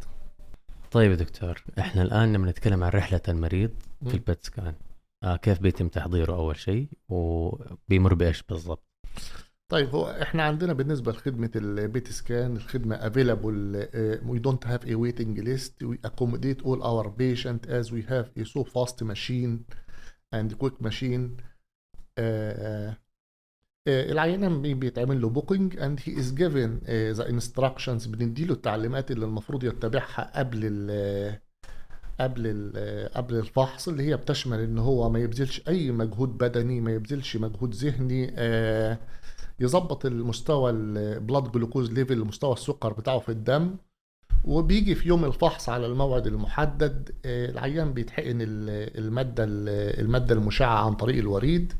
طيب 0.97 1.11
يا 1.11 1.17
دكتور 1.17 1.63
إحنا 1.79 2.03
الآن 2.03 2.33
لما 2.33 2.51
نتكلم 2.51 2.85
عن 2.85 2.91
رحلة 2.91 3.21
المريض. 3.29 3.71
في 4.05 4.15
ال 4.15 4.22
PET 4.22 4.45
scan 4.45 4.75
آه 5.23 5.37
كيف 5.37 5.61
بيتم 5.61 5.89
تحضيره 5.89 6.33
أول 6.37 6.57
شيء؟ 6.57 6.89
وبيمر 7.09 8.15
بإيش 8.15 8.43
بالضبط؟ 8.43 8.89
طيب 9.69 9.89
هو 9.89 10.11
إحنا 10.23 10.43
عندنا 10.43 10.73
بالنسبة 10.73 11.13
لخدمة 11.13 11.51
ال 11.57 11.70
PET 11.70 12.09
scan 12.09 12.57
الخدمة 12.57 13.09
don't 14.39 14.69
have 14.69 14.85
a 14.85 14.95
waiting 14.95 15.37
list. 15.45 15.87
We 15.87 15.97
accommodate 16.09 16.63
all 16.65 16.83
our 16.83 17.11
patient 17.11 17.67
as 17.67 17.93
we 17.93 18.03
have 18.13 18.27
a 18.41 18.45
so 18.45 18.65
fast 18.65 19.03
machine 19.03 19.65
and 20.35 20.59
quick 20.59 20.81
machine. 20.81 21.25
uh, 22.19 22.23
uh, 22.23 22.95
العيان 23.89 24.63
بي- 24.63 24.75
بيتعمل 24.75 25.21
له 25.23 25.29
booking 25.29 25.75
he 26.01 26.11
is 26.11 26.33
given 26.39 26.87
uh, 26.87 27.19
the 27.21 27.31
instructions 27.33 28.09
بنديله 28.09 28.53
التعليمات 28.55 29.11
اللي 29.11 29.25
المفروض 29.27 29.65
يتبعها 29.65 30.33
قبل 30.39 30.61
ال 30.63 31.39
قبل 32.21 32.43
ال 32.47 33.13
قبل 33.13 33.35
الفحص 33.35 33.89
اللي 33.89 34.03
هي 34.03 34.17
بتشمل 34.17 34.59
إن 34.61 34.79
هو 34.79 35.11
ما 35.11 35.19
يبذلش 35.19 35.63
أي 35.69 35.91
مجهود 35.91 36.39
بدني 36.39 36.81
ما 36.81 36.93
يبذلش 36.93 37.37
مجهود 37.37 37.75
ذهني 37.75 38.33
آه 38.37 38.99
يظبط 39.61 40.07
المستوى 40.07 40.71
ال 40.71 40.84
blood 40.84 41.53
glucose 41.53 41.93
level 41.93 42.19
مستوى 42.25 42.53
السكر 42.53 42.93
بتاعه 42.93 43.19
في 43.19 43.29
الدم. 43.29 43.75
وبيجي 44.45 44.95
في 44.95 45.09
يوم 45.09 45.25
الفحص 45.25 45.69
على 45.69 45.87
الموعد 45.87 46.27
المحدد 46.27 47.11
آه، 47.25 47.51
العيان 47.51 47.93
بيتحقن 47.93 48.41
ال- 48.43 48.99
المادة 48.99 49.45
ال- 49.45 50.01
المادة 50.01 50.35
المشعة 50.35 50.85
عن 50.87 50.93
طريق 50.95 51.19
الوريد. 51.19 51.73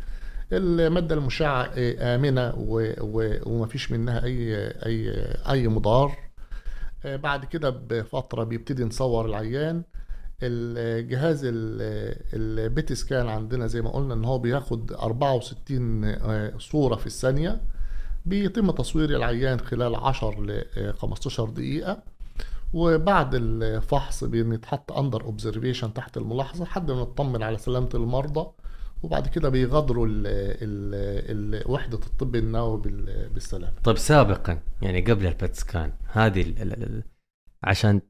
المادة 0.53 1.15
المشعة 1.15 1.63
آه، 1.75 2.17
آمنة 2.17 2.55
و- 2.57 2.93
و- 3.01 3.39
ومفيش 3.47 3.93
منها 3.93 4.25
أي 4.25 4.57
أي 4.87 5.11
أي 5.51 5.69
مضار. 5.69 6.17
آه، 7.05 7.17
بعد 7.17 7.45
كده 7.45 7.71
بفترة 7.71 8.45
بيبتدي 8.45 8.85
نصور 8.85 9.27
العيان. 9.27 9.83
الجهاز 10.43 11.41
ال- 11.45 12.17
PET 12.35 12.93
scan 12.93 13.29
عندنا 13.29 13.67
زي 13.67 13.83
ما 13.83 13.91
قلنا 13.91 14.15
إن 14.15 14.25
هو 14.25 14.39
بياخد 14.39 14.93
64 14.93 16.05
آه، 16.05 16.53
صورة 16.59 16.97
في 16.97 17.07
الثانية. 17.07 17.61
بيتم 18.27 18.71
تصوير 18.71 19.11
العيان 19.11 19.61
خلال 19.61 19.95
10 19.95 20.41
ل 20.45 20.65
15 20.99 21.49
دقيقة. 21.51 22.03
وبعد 22.73 23.31
الفحص 23.35 24.25
بنتحط 24.25 24.93
under 24.93 25.23
observation 25.23 25.95
تحت 25.95 26.17
الملاحظة 26.17 26.65
لحد 26.65 26.91
ما 26.91 27.01
نطمن 27.03 27.43
على 27.43 27.59
سلامة 27.59 27.89
المرضى. 27.95 28.47
وبعد 29.07 29.29
كده 29.29 29.49
بيغادروا 29.49 30.07
ال 30.07 30.27
ال 30.27 31.55
ال 31.57 31.71
وحدة 31.71 31.99
الطب 31.99 32.37
النووي 32.37 32.81
بال- 32.81 33.29
بالسلامة 33.29 33.73
طيب 33.85 33.97
سابقا 33.99 34.59
يعني 34.83 35.01
قبل 35.01 35.27
ال 35.27 35.34
PET 35.34 35.55
scan 35.55 35.93
هذه 36.13 36.41
ال 36.43 36.63
ال 36.63 36.83
ال 36.83 37.03
عشان 37.65 38.01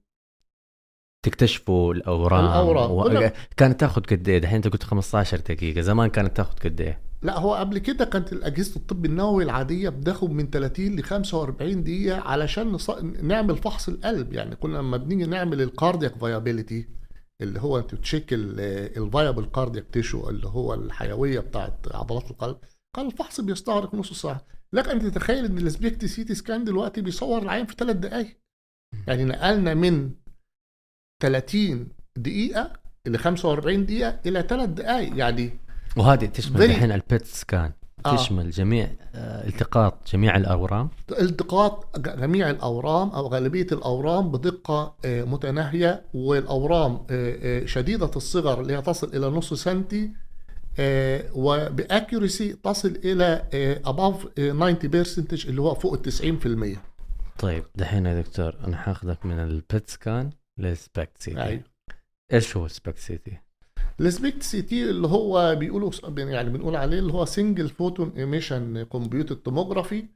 تكتشفوا 1.24 1.94
الأورام 1.94 2.44
الأورام. 2.44 2.90
و... 2.90 3.30
كانت 3.56 3.80
تأخذ 3.80 4.02
قد 4.02 4.28
إيه؟ 4.28 4.38
دحين 4.38 4.56
انت 4.56 4.68
قلت 4.68 4.82
15 4.82 5.36
دقيقة 5.40 5.80
زمان 5.80 6.08
كانت 6.10 6.36
تأخذ 6.36 6.58
قد 6.64 6.80
إيه؟ 6.80 7.00
لا 7.22 7.38
هو 7.38 7.54
قبل 7.54 7.78
كده 7.78 8.04
كانت 8.04 8.32
الأجهزة 8.32 8.76
الطب 8.76 9.04
النووي 9.04 9.44
العادية 9.44 9.88
بتاخد 9.88 10.30
من 10.30 10.50
30 10.50 10.96
ل 10.96 11.02
45 11.02 11.84
دقيقة 11.84 12.20
علشان 12.20 12.72
نص... 12.72 12.90
نعمل 13.22 13.56
فحص 13.56 13.88
القلب 13.88 14.32
يعني 14.32 14.56
كنا 14.56 14.78
لما 14.78 14.96
بنيجي 14.96 15.26
نعمل 15.26 15.62
ال 15.62 15.69
cardiac 15.69 16.16
viability 16.16 16.88
اللي 17.42 17.60
هو 17.60 17.80
check 17.80 18.26
ال 18.32 18.48
viable 18.48 19.44
cardiac 19.44 19.86
tissue 19.92 20.28
اللي 20.28 20.48
هو 20.48 20.74
الحيوية 20.74 21.40
بتاعت 21.40 21.78
عضلات 21.94 22.30
القلب. 22.30 22.56
كان 22.96 23.06
الفحص 23.06 23.40
بيستغرق 23.40 23.94
نص 23.94 24.12
ساعة. 24.12 24.46
لكن 24.72 24.90
انت 24.90 25.04
تتخيل 25.04 25.44
إن 25.44 25.58
ال 25.58 26.04
SPECT 26.04 26.24
CT 26.24 26.34
scan 26.34 26.64
دلوقتي 26.64 27.00
بيصور 27.00 27.42
العيان 27.42 27.66
في 27.66 27.74
ثلاث 27.78 27.96
دقائق 27.96 28.36
يعني 29.08 29.24
نقلنا 29.24 29.74
من 29.74 30.10
30 31.22 31.88
دقيقة 32.16 32.72
ل 33.06 33.16
45 33.16 33.86
دقيقة 33.86 34.20
إلى 34.26 34.42
3 34.42 34.64
دقائق 34.64 35.16
يعني 35.16 35.58
وهذه 35.96 36.26
تشمل 36.26 36.62
الحين 36.62 36.92
ال 36.92 37.00
PET 37.00 37.24
scan 37.24 37.72
آه. 38.06 38.16
تشمل 38.16 38.50
جميع 38.50 38.88
آه، 39.14 39.48
التقاط 39.48 39.94
جميع 40.12 40.36
الأورام 40.36 40.88
التقاط 41.20 41.98
جميع 41.98 42.50
الأورام 42.50 43.10
أو 43.10 43.26
غالبية 43.26 43.66
الأورام 43.72 44.30
بدقة 44.30 44.94
آه، 45.04 45.24
متناهية 45.24 46.04
والأورام 46.14 47.06
شديدة 47.64 48.10
الصغر 48.16 48.60
اللي 48.60 48.76
هي 48.76 48.82
تصل 48.82 49.16
إلى 49.16 49.26
نص 49.26 49.54
سنتي 49.54 50.10
وب 51.34 51.58
accuracy 51.58 52.52
تصل 52.52 52.98
إلى 53.04 53.48
above 53.86 54.26
90% 54.26 55.48
اللي 55.48 55.60
هو 55.60 55.74
فوق 55.74 55.92
ال 56.06 56.74
90% 56.76 56.78
طيب 57.38 57.64
دحين 57.74 58.06
يا 58.06 58.20
دكتور 58.20 58.56
أنا 58.64 58.76
حاخذك 58.76 59.26
من 59.26 59.38
ال 59.38 59.51
PET 59.51 59.90
scan 59.90 60.30
لل 60.58 60.75
SPECT 60.75 61.18
CT. 61.18 61.60
إيش 62.32 62.56
هو 62.56 62.66
ال 62.66 62.72
SPECT 62.72 62.98
CT؟ 62.98 63.38
ال 64.00 64.42
SPECT 64.42 64.62
CT 64.62 64.90
اللي 64.90 65.08
هو 65.08 65.54
بيقولوا 65.54 65.90
يعني 66.18 66.50
بنقول 66.50 66.76
عليه 66.76 66.98
اللي 66.98 67.12
هو 67.12 67.24
single 67.24 67.68
photon 67.68 68.10
emission 68.16 68.82
computed 68.82 69.34
tomography 69.34 70.06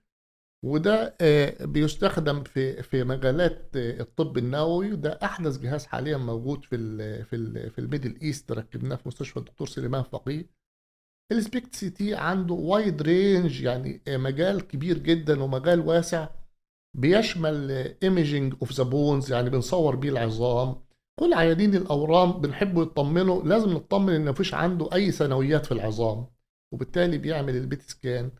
وده 0.64 1.16
آه، 1.20 1.64
بيستخدم 1.64 2.42
في 2.44 2.82
في 2.82 3.04
مجالات 3.04 3.76
آه، 3.76 4.00
الطب 4.00 4.38
النووي. 4.38 4.92
وده 4.92 5.18
أحدث 5.22 5.58
جهاز 5.58 5.86
حاليا 5.86 6.16
موجود 6.16 6.64
في 6.64 6.76
ال 6.76 7.24
في 7.24 7.36
ال 7.36 7.70
في 7.70 7.78
ال 7.78 7.84
Middle 7.84 8.18
East. 8.22 8.52
ركبناه 8.52 8.96
في 8.96 9.08
مستشفى 9.08 9.36
الدكتور 9.36 9.66
سليمان 9.68 10.02
فقيه. 10.02 10.50
ال 11.32 11.74
SPECT 11.74 11.90
CT 11.90 12.14
عنده 12.14 12.54
wide 12.54 13.02
range 13.02 13.62
يعني 13.62 14.02
آه، 14.08 14.16
مجال 14.16 14.66
كبير 14.66 14.98
جدا 14.98 15.42
ومجال 15.42 15.80
واسع. 15.80 16.28
بيشمل 16.94 17.70
imaging 18.02 18.54
of 18.60 18.72
the 18.72 18.84
bones 18.84 19.32
يعني 19.32 19.50
بنصور 19.50 19.96
بيه 19.96 20.10
العظام. 20.10 20.76
كل 21.20 21.34
عيانين 21.34 21.74
الأورام 21.74 22.32
بنحبوا 22.32 22.82
يطمنوا 22.82 23.42
لازم 23.42 23.70
نطمن 23.70 24.14
إن 24.14 24.30
مفيش 24.30 24.54
عنده 24.54 24.88
أي 24.94 25.12
ثانويات 25.12 25.66
في 25.66 25.72
العظام 25.72 26.26
وبالتالي 26.72 27.18
بيعمل 27.18 27.56
ال 27.56 27.63
PET 27.63 27.82
scan. 27.82 28.30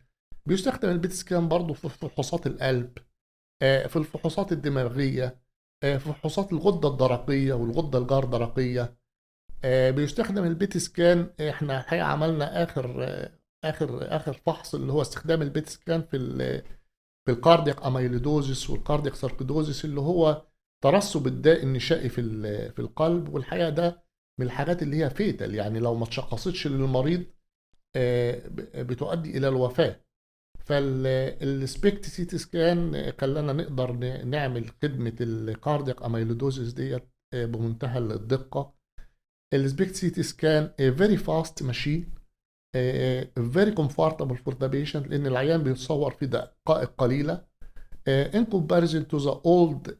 بيستخدم 0.45 0.89
ال 0.89 0.95
PET 0.95 1.11
scan 1.11 1.47
برضه 1.47 1.73
في 1.73 1.89
فحوصات 1.89 2.47
القلب 2.47 2.97
آه، 3.61 3.87
في 3.87 3.95
الفحوصات 3.95 4.51
الدماغية 4.51 5.41
آه، 5.83 5.97
في 5.97 6.05
فحوصات 6.13 6.53
الغدة 6.53 6.89
الدرقية 6.89 7.53
والغدة 7.53 7.99
الجار 7.99 8.36
درقية 8.36 8.97
آه، 9.63 9.91
بيستخدم 9.91 10.43
ال 10.43 10.51
PET 10.51 10.77
scan 10.77 11.29
إحنا 11.49 11.79
الحقيقة 11.79 12.05
عملنا 12.05 12.63
آخر 12.63 13.05
آخر 13.63 14.15
آخر 14.15 14.33
فحص 14.33 14.75
اللي 14.75 14.91
هو 14.93 15.01
استخدام 15.01 15.41
ال 15.41 15.48
PET 15.48 15.69
scan 15.69 16.01
في 16.01 16.17
في 17.25 17.31
ال 17.31 17.38
cardiac 17.38 17.85
amyloidosis 17.85 18.69
وال 18.69 18.79
cardiac 18.79 19.15
sarcoidosis 19.15 19.85
اللي 19.85 20.01
هو 20.01 20.50
ترسب 20.83 21.27
الداء 21.27 21.63
النشائي 21.63 22.09
في 22.09 22.21
في 22.71 22.79
القلب 22.79 23.29
والحقيقة 23.33 23.69
ده 23.69 24.03
من 24.39 24.45
الحاجات 24.45 24.83
اللي 24.83 25.03
هي 25.03 25.09
vital 25.09 25.55
يعني 25.55 25.79
لو 25.79 25.95
ما 25.95 26.05
تشخصتش 26.05 26.67
للمريض 26.67 27.23
آه، 27.95 28.41
بتؤدي 28.75 29.37
إلى 29.37 29.47
الوفاة. 29.47 29.99
فال 30.65 32.05
SPECT 32.05 32.25
CT 32.25 32.37
scan 32.37 33.11
خلانا 33.19 33.53
نقدر 33.53 33.91
نعمل 34.25 34.69
خدمة 34.83 35.15
ال 35.21 35.31
cardiac 35.31 36.03
amyloidosis 36.03 36.73
ديت 36.73 37.03
آه، 37.33 37.45
بمنتهى 37.45 37.97
الدقة. 37.97 38.73
ال 39.53 39.95
SPECT 39.95 40.09
CT 40.09 40.23
scan 40.23 40.73
very 40.77 41.17
fast 41.17 41.63
machine 41.63 42.13
very 43.53 43.71
comfortable 43.71 44.37
for 44.37 44.53
the 44.57 44.67
patient 44.67 45.07
لأن 45.07 45.27
العيان 45.27 45.63
بيتصور 45.63 46.11
في 46.11 46.25
دقائق 46.25 46.93
قليلة. 46.97 47.45
in 48.07 48.45
comparison 48.45 49.07
to 49.07 49.17
the 49.17 49.41
old 49.45 49.97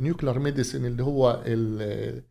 nuclear 0.00 0.38
medicine 0.38 0.86
اللي 0.86 1.02
هو 1.02 1.42
ال- 1.46 2.22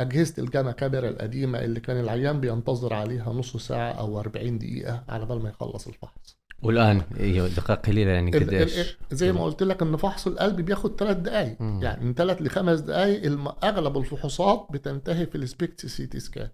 أجهزة 0.00 0.42
ال 0.42 0.47
gamma 0.47 0.72
camera 0.72 1.08
القديمة 1.08 1.58
اللي 1.64 1.80
كان 1.80 2.00
العيان 2.00 2.40
بينتظر 2.40 2.94
عليها 2.94 3.32
نص 3.32 3.56
ساعة 3.56 3.92
أو 3.92 4.20
40 4.20 4.58
دقيقة 4.58 5.04
على 5.08 5.26
بال 5.26 5.42
ما 5.42 5.48
يخلص 5.48 5.86
الفحص 5.88 6.38
والآن 6.62 7.02
أيوه 7.20 7.48
دقائق 7.48 7.80
قليلة 7.86 8.10
يعني 8.10 8.30
قديش؟ 8.30 8.96
زي 9.12 9.32
ما 9.32 9.44
قلت 9.44 9.62
لك 9.62 9.82
إن 9.82 9.96
فحص 9.96 10.26
القلب 10.26 10.60
بياخد 10.60 10.96
ثلاث 10.98 11.16
دقائق 11.16 11.60
مم. 11.60 11.80
يعني 11.82 12.04
من 12.04 12.14
ثلاث 12.14 12.42
لخمس 12.42 12.80
دقائق 12.80 13.54
أغلب 13.64 13.98
الفحوصات 13.98 14.66
بتنتهي 14.70 15.26
في 15.26 15.34
ال 15.38 15.86
SPECT 15.86 16.06
CT 16.06 16.20
scan 16.20 16.48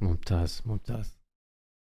ممتاز 0.00 0.62
ممتاز 0.66 1.16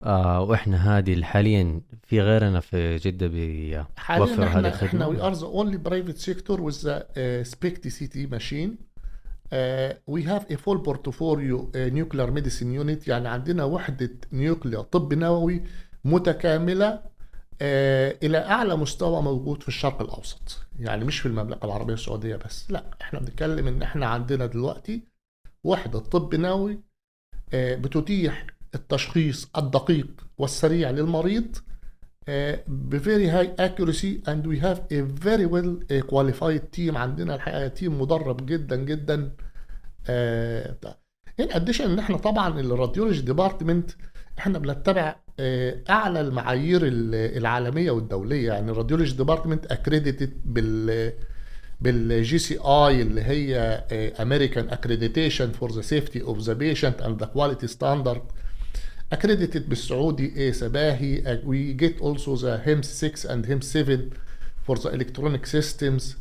آه 0.04 0.40
وإحنا 0.40 0.98
هذه 0.98 1.22
حاليا 1.22 1.80
في 2.02 2.20
غيرنا 2.20 2.60
في 2.60 2.96
جدة 2.96 3.26
بيوفر 3.26 4.44
هذه 4.44 4.58
الخدمة. 4.68 4.84
إحنا 4.88 5.06
we 5.06 5.20
are 5.20 5.32
the 5.32 5.46
only 5.46 5.76
private 5.76 6.16
sector 6.16 6.72
SPECT 7.42 7.88
CT 7.88 8.16
machine. 8.34 8.70
Uh, 9.52 9.56
we 10.14 10.22
have 10.32 10.44
a 10.54 10.56
full 10.64 10.78
portfolio 10.88 11.56
uh, 11.58 11.90
nuclear 11.98 12.30
medicine 12.30 12.72
unit. 12.72 13.08
يعني 13.08 13.28
عندنا 13.28 13.64
وحدة 13.64 14.10
nuclear 14.32 14.80
طب 14.80 15.14
نووي 15.14 15.62
متكاملة 16.04 16.94
uh, 16.94 17.02
إلى 18.22 18.38
أعلى 18.38 18.76
مستوى 18.76 19.22
موجود 19.22 19.62
في 19.62 19.68
الشرق 19.68 20.02
الأوسط. 20.02 20.66
يعني 20.78 21.04
مش 21.04 21.20
في 21.20 21.26
المملكة 21.26 21.64
العربية 21.64 21.94
السعودية 21.94 22.36
بس 22.36 22.70
لا 22.70 22.84
إحنا 23.02 23.18
بنتكلم 23.20 23.66
إن 23.66 23.82
إحنا 23.82 24.06
عندنا 24.06 24.46
دلوقتي 24.46 25.02
وحدة 25.64 25.98
طب 25.98 26.34
نووي 26.34 26.74
uh, 27.34 27.54
بتتيح 27.54 28.46
التشخيص 28.74 29.48
الدقيق 29.56 30.06
والسريع 30.38 30.90
للمريض 30.90 31.56
بفيري 32.68 33.28
هاي 33.28 33.54
accuracy 33.60 34.28
and 34.28 34.46
we 34.46 34.58
have 34.64 34.78
a 34.92 35.02
very 35.24 35.46
well 35.46 35.70
uh, 35.76 36.06
qualified 36.12 36.62
team. 36.76 36.96
عندنا 36.96 37.34
الحقيقة 37.34 37.68
تيم 37.68 38.00
مدرب 38.00 38.46
جدا 38.46 38.76
جدا 38.76 39.32
آه، 40.08 40.76
in 41.42 41.44
addition 41.44 41.80
ان 41.80 41.98
إحنا 41.98 42.16
طبعا 42.16 42.60
ال 42.60 42.66
radiology 42.66 43.22
department 43.22 43.90
إحنا 44.38 44.58
بنتبع 44.58 45.16
آه، 45.40 45.78
أعلى 45.90 46.20
المعايير 46.20 46.80
ال- 46.86 47.36
العالمية 47.38 47.90
والدولية. 47.90 48.52
يعني 48.52 48.70
ال 48.70 48.75
radiology 48.75 49.16
department 49.16 49.66
accredited 49.66 50.32
بال 50.44 51.12
بال 51.80 52.38
JCI 52.38 53.02
اللي 53.02 53.20
هي 53.22 53.56
American 54.20 54.68
accreditation 54.68 55.52
for 55.52 55.72
the 55.72 55.80
safety 55.80 56.22
of 56.22 56.38
the 56.38 56.52
patient 56.52 57.02
and 57.02 57.20
the 57.20 57.26
quality 57.26 57.66
standard 57.66 58.22
accredited 59.12 59.68
بالسعودي 59.68 60.50
A 60.50 60.54
uh, 60.54 61.36
we 61.44 61.74
get 61.74 62.00
also 62.00 62.36
the 62.36 62.58
HIMSS 62.58 62.88
6 62.88 63.24
and 63.24 63.46
HIMSS 63.46 63.66
7 63.66 64.12
for 64.66 64.76
the 64.76 64.88
electronic 64.88 65.46
systems 65.46 66.16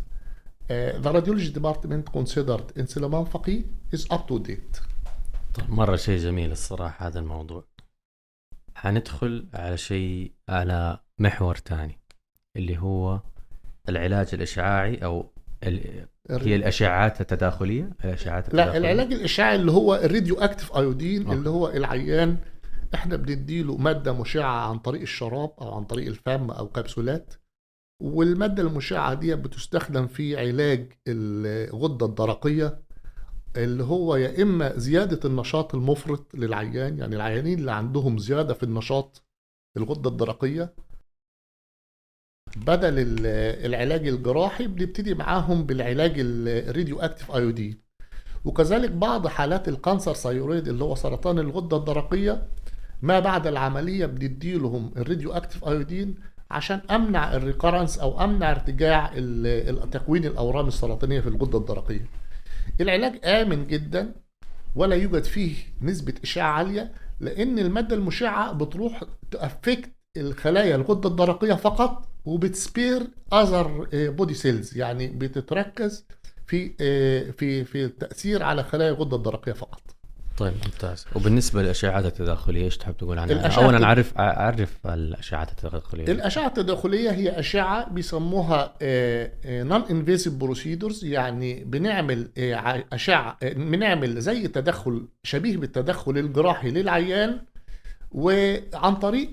uh, 0.69 0.99
the 0.99 1.11
radiology 1.13 1.53
department 1.53 2.11
considered 2.11 2.71
in 2.75 2.85
سليمان 2.85 3.25
فقيه 3.25 3.63
is 3.95 3.99
up 3.99 4.27
to 4.27 4.39
date 4.39 4.81
طيب 5.53 5.69
مرة 5.69 5.95
شيء 5.95 6.17
جميل 6.17 6.51
الصراحة 6.51 7.07
هذا 7.07 7.19
الموضوع 7.19 7.63
حندخل 8.75 9.47
على 9.53 9.77
شيء 9.77 10.31
على 10.49 10.99
محور 11.19 11.55
تاني 11.55 11.97
اللي 12.55 12.77
هو 12.77 13.19
العلاج 13.89 14.27
الإشعاعي 14.33 14.95
أو 14.95 15.25
ال... 15.63 16.05
هي 16.29 16.55
الأشعاعات 16.55 17.21
التداخلية 17.21 17.89
الأشعاعات 18.05 18.53
لا 18.53 18.63
التداخلية. 18.63 18.91
العلاج 18.91 19.13
الإشعاعي 19.13 19.55
اللي 19.55 19.71
هو 19.71 19.95
الراديو 19.95 20.39
اكتيف 20.39 20.73
آيودين 20.73 21.27
آه. 21.27 21.33
اللي 21.33 21.49
هو 21.49 21.69
العيان 21.69 22.37
إحنا 22.93 23.15
بنديله 23.15 23.77
مادة 23.77 24.13
مشعة 24.13 24.69
عن 24.69 24.79
طريق 24.79 25.01
الشراب 25.01 25.51
أو 25.61 25.73
عن 25.75 25.83
طريق 25.85 26.07
الفم 26.07 26.51
أو 26.51 26.67
كبسولات 26.69 27.33
والمادة 28.03 28.63
المشعة 28.63 29.13
دي 29.13 29.35
بتستخدم 29.35 30.07
في 30.07 30.37
علاج 30.37 30.93
الغدة 31.07 32.05
الدرقية 32.05 32.81
اللي 33.57 33.83
هو 33.83 34.15
يا 34.15 34.41
إما 34.43 34.77
زيادة 34.77 35.29
النشاط 35.29 35.75
المفرط 35.75 36.35
للعيان 36.35 36.97
يعني 36.99 37.15
العيانين 37.15 37.59
اللي 37.59 37.71
عندهم 37.71 38.17
زيادة 38.17 38.53
في 38.53 38.63
النشاط 38.63 39.23
الغدة 39.77 40.09
الدرقية. 40.09 40.73
بدل 42.57 42.99
ال- 42.99 43.25
العلاج 43.65 44.07
الجراحي 44.07 44.67
بنبتدي 44.67 45.13
معاهم 45.13 45.63
بالعلاج 45.65 46.13
ال 46.17 46.99
radioactive 46.99 47.31
iodine 47.31 47.81
وكذلك 48.45 48.91
بعض 48.91 49.27
حالات 49.27 49.67
ال 49.67 49.74
cancer 49.74 50.13
thyroid 50.13 50.67
اللي 50.67 50.83
هو 50.83 50.95
سرطان 50.95 51.39
الغدة 51.39 51.77
الدرقية 51.77 52.47
ما 53.01 53.19
بعد 53.19 53.47
العملية 53.47 54.05
بنديلهم 54.05 54.91
ال 54.97 55.31
radioactive 55.31 55.65
iodine 55.65 56.15
عشان 56.51 56.81
أمنع 56.91 57.35
ال 57.35 57.41
recurrence 57.41 57.99
أو 57.99 58.23
أمنع 58.23 58.51
ارتجاع 58.51 59.07
تكوين 59.91 60.25
الأورام 60.25 60.67
السرطانية 60.67 61.19
في 61.19 61.29
الغدة 61.29 61.57
الدرقية. 61.57 62.05
العلاج 62.81 63.19
آمن 63.25 63.67
جدا 63.67 64.13
ولا 64.75 64.95
يوجد 64.95 65.23
فيه 65.23 65.55
نسبة 65.81 66.13
إشعاع 66.23 66.47
عالية 66.47 66.91
لأن 67.19 67.59
المادة 67.59 67.95
المشعة 67.95 68.53
بتروح 68.53 69.03
ت 69.31 69.40
affect 69.40 69.89
الخلايا 70.17 70.75
الغدة 70.75 71.09
الدرقية 71.09 71.53
فقط 71.53 72.07
وبت 72.25 72.56
spare 72.56 73.07
other 73.33 73.87
body 73.93 74.33
cells 74.33 74.77
يعني 74.77 75.07
بتتركز 75.07 76.05
في 76.47 76.71
آه، 76.81 77.31
في 77.31 77.65
في 77.65 77.85
التاثير 77.85 78.43
على 78.43 78.63
خلايا 78.63 78.89
الغدة 78.89 79.17
الدرقية 79.17 79.53
فقط. 79.53 79.90
طيب 80.37 80.53
ممتاز. 80.65 81.05
وبالنسبة 81.15 81.61
للاشعاعات 81.61 82.05
التداخلية 82.05 82.63
إيش 82.63 82.77
تحب 82.77 82.97
تقول 82.97 83.19
عنها؟ 83.19 83.47
اولا 83.47 83.85
اعرف 83.85 84.17
أعرف 84.17 84.77
الاشعاعات 84.85 85.49
التداخلية. 85.51 86.05
الأشعة 86.11 86.47
التداخلية 86.47 87.11
هي 87.11 87.39
أشعة 87.39 87.89
بيسموها 87.89 88.73
non-invasive 89.45 90.33
procedures 90.33 91.05
يعني 91.05 91.63
بنعمل 91.63 92.29
آه، 92.37 92.83
أشعة 92.93 93.37
آه، 93.43 93.53
بنعمل 93.53 94.21
زي 94.21 94.47
تدخل 94.47 95.07
شبيه 95.23 95.57
بالتدخل 95.57 96.17
الجراحي 96.17 96.71
للعيان 96.71 97.41
وعن 98.11 98.95
طريق 98.95 99.29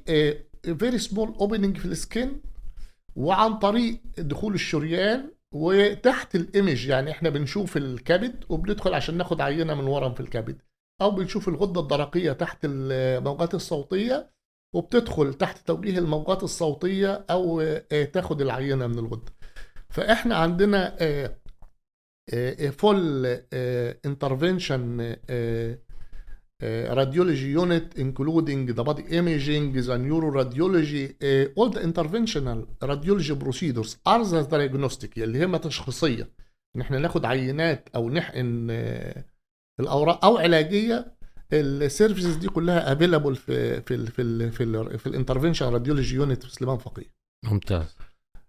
very 0.78 0.98
small 0.98 1.34
opening 1.40 1.76
في 1.76 1.84
ال 1.84 1.96
skin 1.96 2.40
وعن 3.16 3.54
طريق 3.58 4.00
دخول 4.18 4.54
الشريان 4.54 5.30
وتحت 5.52 6.34
ال 6.34 6.43
image 6.43 6.86
يعني 6.86 7.10
إحنا 7.10 7.28
بنشوف 7.30 7.76
الكبد 7.76 8.44
وبندخل 8.48 8.94
عشان 8.94 9.16
ناخد 9.16 9.40
عينة 9.40 9.74
من 9.74 9.84
ورم 9.86 10.14
في 10.14 10.20
الكبد. 10.20 10.56
أو 11.00 11.10
بنشوف 11.10 11.48
الغدة 11.48 11.80
الدرقية 11.80 12.32
تحت 12.32 12.58
الموجات 12.64 13.54
الصوتية 13.54 14.30
وبتدخل 14.74 15.34
تحت 15.34 15.66
توجيه 15.66 15.98
الموجات 15.98 16.42
الصوتية 16.42 17.24
أو 17.30 17.60
آه، 17.60 18.04
تاخد 18.04 18.40
العينة 18.40 18.86
من 18.86 18.98
الغدة. 18.98 19.32
فإحنا 19.90 20.36
عندنا 20.36 20.96
full 22.70 23.26
intervention 24.06 25.16
radiology 26.62 27.54
unit 27.54 27.94
including 27.96 28.66
the 28.66 28.82
body 28.82 29.04
imaging, 29.20 29.72
the 29.72 29.96
neuroradiology, 29.96 31.04
uh, 31.22 31.58
all 31.58 31.70
the 31.70 31.80
interventional 31.80 32.66
radiology 32.82 33.36
procedures 33.38 33.96
are 34.04 34.24
the 34.24 34.42
diagnostic 34.50 35.18
اللي 35.18 35.38
هي 35.38 35.58
تشخيصية. 35.58 36.30
ان 36.76 36.80
إحنا 36.80 36.98
ناخد 36.98 37.24
عينات 37.24 37.88
أو 37.94 38.10
نحقن 38.10 38.68
آه، 38.70 39.24
الأورام 39.80 40.24
أو 40.24 40.38
علاجية 40.38 41.18
ال 41.52 41.62
services 41.62 42.36
دي 42.36 42.48
كلها 42.48 42.92
available 42.92 43.36
في 43.36 43.80
في 43.82 43.94
ال 43.94 44.06
في 44.06 44.22
ال 44.22 44.52
في 44.52 44.62
ال 44.64 44.98
في 44.98 45.06
ال 45.06 45.11
intervention 45.11 45.66
radiology 45.66 46.16
unit 46.16 46.42
في 46.42 46.52
سليمان 46.52 46.78
فقيه. 46.78 47.12
ممتاز. 47.44 47.96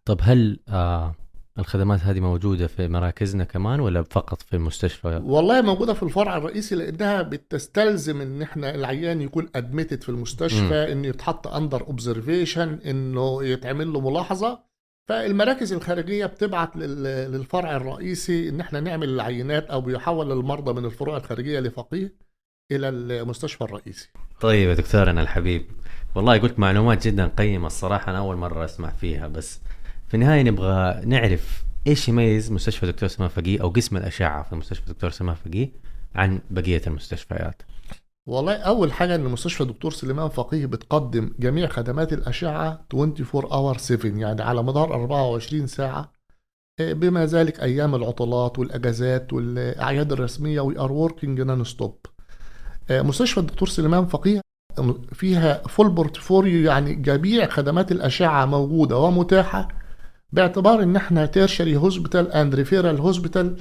طب 0.06 0.20
هل 0.22 0.60
آه 0.70 1.16
الخدمات 1.60 2.00
هذه 2.00 2.20
موجودة 2.20 2.68
في 2.68 2.88
مراكزنا 2.88 3.44
كمان 3.44 3.80
ولا 3.80 4.04
فقط 4.04 4.42
في 4.42 4.56
المستشفى؟ 4.56 5.22
والله 5.24 5.62
موجودة 5.62 5.94
في 5.94 6.04
الفرع 6.04 6.38
الرئيسي 6.38 6.76
لأنها 6.76 7.22
بتستلزم 7.22 8.22
إن 8.22 8.42
إحنا 8.42 8.76
العيان 8.76 9.22
يكون 9.22 9.50
admitted 9.56 10.04
في 10.04 10.10
المستشفى 10.10 10.92
إنه 10.92 11.08
يتحط 11.08 11.48
under 11.48 11.82
observation 11.82 12.80
إنه 12.86 13.44
يتعمل 13.44 13.94
له 13.94 14.10
ملاحظة. 14.10 14.69
فالمراكز 15.10 15.74
الخارجية 15.74 16.26
بتبعت 16.26 16.76
لل- 16.76 17.32
للفرع 17.32 17.76
الرئيسي 17.76 18.50
إن 18.50 18.60
إحنا 18.60 18.80
نعمل 18.80 19.10
العينات 19.10 19.66
أو 19.70 19.82
بيحول 19.82 20.32
المرضى 20.32 20.74
من 20.74 20.86
الفروع 20.86 21.18
الخارجية 21.18 21.60
لفقيه 21.60 22.14
إلى 22.72 22.90
المستشفى 22.90 23.64
الرئيسي. 23.64 24.10
طيب 24.42 24.70
يا 24.70 24.74
دكتورنا 24.74 25.22
الحبيب 25.22 25.66
والله 26.16 26.38
قلت 26.38 26.60
معلومات 26.60 27.08
جدا 27.08 27.28
قيمة 27.28 27.68
الصراحة 27.68 28.10
أنا 28.12 28.18
أول 28.18 28.36
مرة 28.36 28.66
أسمع 28.66 28.90
فيها 28.90 29.28
بس 29.28 29.60
في 30.08 30.14
النهاية 30.14 30.44
نبغى 30.44 31.02
نعرف 31.06 31.64
إيش 31.88 32.10
يميز 32.10 32.52
مستشفى 32.52 32.86
دكتور 32.86 33.10
سمان 33.10 33.30
فقيه 33.30 33.62
أو 33.62 33.70
قسم 33.70 33.98
الأشعة 33.98 34.44
في 34.44 34.56
مستشفى 34.56 34.94
دكتور 34.94 35.10
سمان 35.10 35.36
فقيه 35.36 35.70
عن 36.16 36.40
بقية 36.50 36.82
المستشفيات؟ 36.88 37.62
والله 38.28 38.54
أول 38.54 38.92
حاجة 38.94 39.16
إن 39.16 39.24
مستشفى 39.24 39.66
دكتور 39.66 39.92
سليمان 39.92 40.30
فقيه 40.30 40.66
بتقدم 40.66 41.34
جميع 41.40 41.68
خدمات 41.68 42.14
الأشعة 42.14 42.86
24 42.94 43.52
over 43.52 43.78
7 43.78 44.20
يعني 44.20 44.42
على 44.42 44.64
مدار 44.64 44.94
24 44.94 45.68
ساعة. 45.68 46.12
آه، 46.80 46.94
بما 46.94 47.26
ذلك 47.26 47.60
أيام 47.60 47.96
العطلات 47.96 48.60
والأجازات 48.60 49.34
والأعياد 49.34 50.12
الرسمية 50.12 50.62
و 50.62 50.80
we 50.80 50.92
are 50.92 51.42
working 51.42 51.64
non-stop 51.64 52.06
مستشفى 52.92 53.40
الدكتور 53.40 53.68
سليمان 53.68 54.06
فقيه 54.06 54.42
فيها 55.14 55.68
full 55.68 55.90
portfolio 55.90 56.66
يعني 56.66 56.96
جميع 56.96 57.48
خدمات 57.50 57.92
الأشعة 57.92 58.46
موجودة 58.46 58.98
ومتاحة 58.98 59.68
باعتبار 60.32 60.84
إن 60.84 60.96
إحنا 60.96 61.26
tertiary 61.26 61.78
hospital 61.78 62.32
and 62.32 62.56
referral 62.56 63.00
hospital 63.00 63.58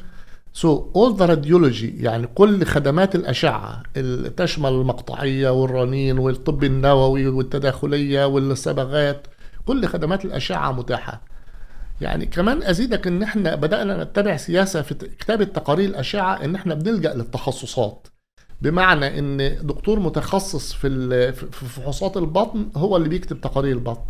so 0.52 0.90
all 0.96 1.16
the 1.16 1.26
radiology 1.26 2.02
يعني 2.02 2.26
كل 2.26 2.64
خدمات 2.64 3.14
الأشعة 3.14 3.82
اللي 3.96 4.30
تشمل 4.30 4.70
المقطعية 4.70 5.50
والرنين 5.50 6.18
والطب 6.18 6.64
النووي 6.64 7.28
والتداخلية 7.28 8.24
والصبغات 8.26 9.26
كل 9.66 9.86
خدمات 9.86 10.24
الأشعة 10.24 10.72
متاحة. 10.72 11.20
يعني 12.00 12.26
كمان 12.26 12.62
أزيدك 12.62 13.06
إن 13.06 13.22
إحنا 13.22 13.54
بدأنا 13.54 14.04
نتبع 14.04 14.36
سياسة 14.36 14.82
في 14.82 14.94
كتابة 14.94 15.44
تقارير 15.44 15.88
الأشعة 15.88 16.44
إن 16.44 16.54
إحنا 16.54 16.74
بنلجأ 16.74 17.14
للتخصصات. 17.14 18.06
بمعنى 18.62 19.18
إن 19.18 19.58
دكتور 19.66 19.98
متخصص 20.00 20.72
في 20.72 21.32
في 21.32 21.66
فحوصات 21.66 22.16
البطن 22.16 22.68
هو 22.76 22.96
اللي 22.96 23.08
بيكتب 23.08 23.40
تقارير 23.40 23.76
البطن. 23.76 24.02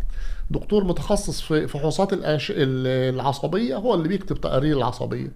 دكتور 0.51 0.83
متخصص 0.83 1.41
في 1.41 1.67
فحوصات 1.67 2.09
العصبية 2.13 3.75
هو 3.75 3.93
اللي 3.93 4.07
بيكتب 4.07 4.41
تقارير 4.41 4.77
العصبية. 4.77 5.31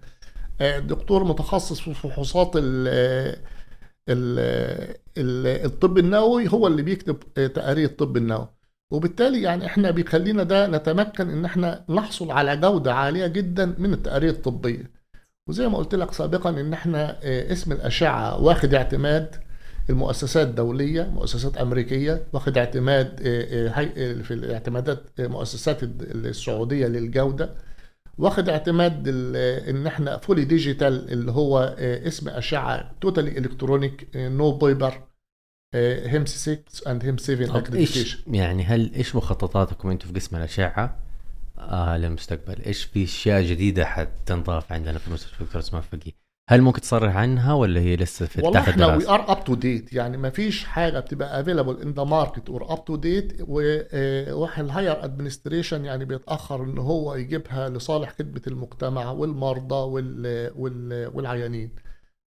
دكتور 0.61 1.23
متخصص 1.23 1.79
في 1.79 1.93
فحوصات 1.93 2.51
ال 2.55 2.87
ال 4.09 5.65
الطب 5.65 5.97
النووي 5.97 6.47
هو 6.47 6.67
اللي 6.67 6.81
بيكتب 6.81 7.17
آه، 7.37 7.47
تقارير 7.47 7.85
الطب 7.89 8.17
النووي. 8.17 8.47
وبالتالي 8.93 9.41
يعني 9.41 9.65
إحنا 9.65 9.91
بيخلينا 9.91 10.43
ده 10.43 10.67
نتمكن 10.67 11.29
إن 11.29 11.45
إحنا 11.45 11.85
نحصل 11.89 12.31
على 12.31 12.57
جودة 12.57 12.93
عالية 12.93 13.27
جدا 13.27 13.75
من 13.77 13.93
التقارير 13.93 14.29
الطبية. 14.29 14.91
وزي 15.49 15.67
ما 15.67 15.77
قلت 15.77 15.95
لك 15.95 16.13
سابقا 16.13 16.49
إن 16.49 16.73
إحنا 16.73 17.17
آه، 17.23 17.51
قسم 17.51 17.71
الأشعة 17.71 18.41
واخد 18.41 18.73
اعتماد 18.73 19.35
المؤسسات 19.89 20.47
الدولية 20.47 21.03
مؤسسات 21.03 21.57
أمريكية 21.57 22.23
واخد 22.33 22.57
اعتماد 22.57 23.21
آه، 23.25 23.67
آه، 23.67 23.91
آه، 23.97 24.21
في 24.21 24.33
الاعتمادات 24.33 25.03
آه، 25.19 25.27
مؤسسات 25.27 25.79
السعودية 26.01 26.87
للجودة. 26.87 27.49
واخد 28.17 28.49
اعتماد 28.49 29.07
ان 29.69 29.87
إحنا 29.87 30.17
fully 30.17 30.45
digital 30.45 31.11
اللي 31.11 31.31
هو 31.31 31.75
آه، 31.79 32.07
قسم 32.07 32.29
أشعة 32.29 32.91
totally 33.01 33.37
electronic 33.37 34.07
no 34.15 34.51
paper 34.51 35.01
HIMSS 35.75 36.25
6 36.25 36.91
and 36.91 37.05
HIMSS 37.05 37.17
7 37.17 37.47
طب 37.47 37.55
إيش 37.55 37.63
accreditation 37.63 38.35
يعني 38.35 38.63
هل 38.63 38.93
إيش 38.93 39.15
مخططاتكم 39.15 39.89
أنتم 39.89 40.07
في 40.07 40.13
قسم 40.13 40.35
الأشعة 40.35 40.99
آه 41.57 41.97
للمستقبل؟ 41.97 42.61
إيش 42.61 42.83
في 42.83 43.03
أشياء 43.03 43.41
جديدة 43.41 43.85
حتنضاف 43.85 44.71
عندنا 44.71 44.97
في 44.97 45.11
مستشفى 45.11 45.43
دكتور 45.43 45.61
سمان 45.61 45.81
فقيه؟ 45.81 46.22
هل 46.49 46.61
ممكن 46.61 46.81
تصرح 46.81 47.15
عنها 47.17 47.53
ولا 47.53 47.79
هي 47.79 47.95
لسه 47.95 48.25
في 48.25 48.41
والله 48.41 48.59
تحت 48.59 48.69
إحنا 48.69 48.95
we? 48.95 49.07
are 49.07 49.31
up 49.31 49.43
to 49.43 49.55
date 49.55 49.93
يعني 49.93 50.17
ما 50.17 50.29
فيش 50.29 50.63
حاجة 50.63 50.99
بتبقى 50.99 51.41
available 51.41 51.81
in 51.81 51.91
the 51.91 52.03
market 52.03 52.49
or 52.49 52.73
up 52.73 52.85
to 52.85 52.95
date 52.95 53.41
واحد 53.47 54.63
ال 54.63 54.69
higher 54.69 55.03
administration 55.03 55.85
يعني 55.85 56.05
بيتأخر 56.05 56.63
إن 56.63 56.77
هو 56.77 57.15
يجيبها 57.15 57.69
لصالح 57.69 58.13
خدمة 58.19 58.41
المجتمع 58.47 59.11
والمرضى 59.11 59.75
وال 59.75 60.51
وال 60.55 61.11
والعيانين. 61.13 61.75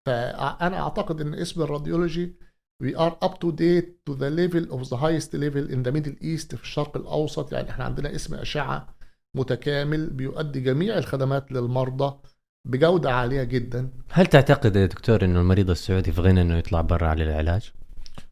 فأنا 0.07 0.81
أعتقد 0.81 1.21
إن 1.21 1.35
قسم 1.35 1.63
ال 1.63 1.70
radiology 1.70 2.37
we 2.85 2.97
are 2.97 3.29
up 3.29 3.33
to 3.33 3.53
date 3.53 3.89
to 4.11 4.15
the 4.15 4.31
level 4.31 4.65
of 4.77 4.89
the 4.91 4.97
highest 4.97 5.33
level 5.35 5.67
in 5.75 5.83
the 5.83 5.93
middle 5.93 6.17
east 6.23 6.57
في 6.57 6.63
الشرق 6.63 6.97
الأوسط. 6.97 7.53
يعني 7.53 7.71
إحنا 7.71 7.85
عندنا 7.85 8.15
قسم 8.15 8.35
أشعة 8.35 8.97
متكامل 9.37 10.11
بيؤدي 10.11 10.61
جميع 10.61 10.99
الخدمات 10.99 11.53
للمرضى. 11.53 12.19
بجودة 12.67 13.13
عالية 13.13 13.43
جدا. 13.43 13.91
هل 14.11 14.27
تعتقد 14.27 14.77
يا 14.77 14.87
دكتور 14.87 15.25
إنه 15.25 15.41
المريض 15.41 15.71
السعودي 15.71 16.13
في 16.13 16.21
غنى 16.21 16.41
إنه 16.41 16.57
يطلع 16.57 16.81
برا 16.81 17.07
على 17.09 17.25
العلاج؟ 17.25 17.73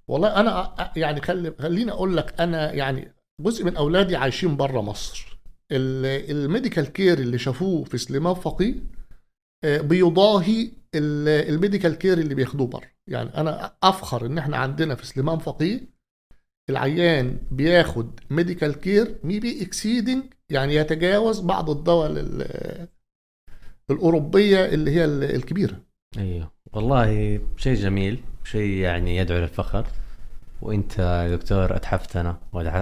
والله 0.09 0.41
أنا 0.41 0.75
يعني 0.97 1.21
خلي 1.21 1.53
خليني 1.59 1.91
أقول 1.93 2.17
لك 2.17 2.41
أنا 2.41 2.73
يعني 2.73 3.13
جزء 3.41 3.65
من 3.65 3.77
أولادي 3.77 4.17
عايشين 4.17 4.57
بره 4.57 4.81
مصر. 4.81 5.39
ال- 5.73 6.31
ال 6.45 6.50
medical 6.50 6.85
care 6.93 7.19
اللي 7.19 7.39
شافوه 7.39 7.85
في 7.85 7.99
سليمان 7.99 8.35
فقيه 8.35 8.75
آه، 9.65 9.81
بيضاهي 9.81 10.63
ال- 10.95 11.55
ال 11.55 11.60
medical 11.60 11.95
care 11.95 12.19
اللي 12.19 12.35
بياخدوه 12.35 12.67
بره 12.67 12.87
يعني 13.09 13.31
أنا 13.37 13.73
أفخر 13.83 14.27
إن 14.27 14.39
إحنا 14.39 14.57
عندنا 14.57 14.95
في 14.95 15.07
سليمان 15.07 15.39
فقيه 15.39 15.81
العيان 16.71 17.39
بياخد 17.51 18.21
medical 18.31 18.75
care 18.81 19.19
maybe 19.25 19.63
exceeding 19.63 20.23
يعني 20.51 20.75
يتجاوز 20.75 21.41
بعض 21.41 21.71
الدول 21.71 22.19
ال- 22.19 22.89
الأوروبية 23.91 24.65
اللي 24.65 24.91
هي 24.91 25.05
ال- 25.05 25.35
الكبيرة. 25.35 25.77
أيوه 26.19 26.51
والله 26.73 27.41
شيء 27.57 27.75
جميل 27.75 28.21
شيء 28.45 28.71
يعني 28.71 29.17
يدعو 29.17 29.39
للفخر. 29.39 29.85
وأنت 30.63 30.99
يا 30.99 31.37
دكتور 31.37 31.77
أتحفتنا 31.77 32.37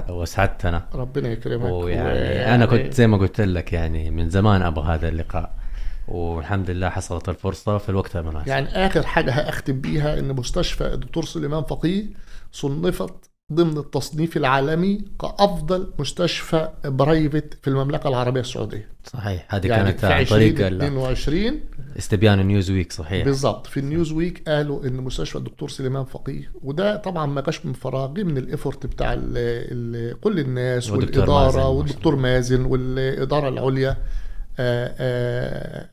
وأسعدتنا. 0.09 0.89
ربنا 0.95 1.29
يكرمك 1.29 1.73
ويعني 1.73 2.55
أنا 2.55 2.67
كنت 2.67 2.95
زي 2.95 3.07
ما 3.07 3.17
قلت 3.17 3.41
لك 3.41 3.73
يعني 3.73 4.11
من 4.11 4.29
زمان 4.31 4.63
أبغى 4.63 4.95
هذا 4.95 5.09
اللقاء. 5.09 5.55
والحمد 6.09 6.71
لله 6.71 6.89
حصلت 6.89 7.29
الفرصة 7.29 7.79
في 7.79 7.89
الوقت 7.89 8.17
المناسب. 8.17 8.49
يعني 8.49 8.69
آخر 8.69 9.03
حاجة 9.07 9.31
هختم 9.33 9.81
بيها 9.81 10.19
إن 10.19 10.37
مستشفى 10.37 10.87
الدكتور 10.95 11.25
سليمان 11.25 11.63
فقيه 11.63 12.05
صنفت 12.53 13.31
ضمن 13.55 13.79
التصنيف 13.79 14.37
العالمي 14.37 15.05
كأفضل 15.21 15.93
مستشفى 15.99 16.69
private 16.85 17.55
في 17.63 17.69
المملكة 17.69 18.09
العربية 18.09 18.41
السعودية. 18.41 18.89
صحيح 19.05 19.55
هذه 19.55 19.67
يعني 19.67 19.85
كانت 19.93 20.01
في 20.01 20.07
عن 20.13 20.25
طريق 20.25 20.55
ال- 20.67 20.83
2022 20.83 21.61
استبيان 21.99 22.47
نيوز 22.47 22.71
ويك 22.71 22.93
صحيح. 22.93 23.25
بالضبط 23.25 23.67
في 23.67 23.81
النيوز 23.81 24.13
ويك 24.13 24.49
قالوا 24.49 24.85
إن 24.87 24.93
مستشفى 24.97 25.39
الدكتور 25.39 25.69
سليمان 25.69 26.05
فقيه 26.05 26.51
وده 26.63 26.97
طبعا 26.97 27.27
ما 27.27 27.41
جاش 27.41 27.67
من 27.67 27.73
فراغ 27.73 28.11
من 28.11 28.39
ال 28.39 28.46
effort 28.46 28.87
بتاع 28.87 29.13
ال 29.13 29.23
ال 29.37 30.21
كل 30.21 30.39
الناس 30.39 30.91
مازن، 30.91 30.97
والإدارة 31.01 31.51
شاء 31.53 31.71
والدكتور 31.71 32.17
مازن 32.17 32.65
والإدارة 32.65 33.49
العليا. 33.49 33.97
آه، 34.59 34.95
آه، 34.99 35.89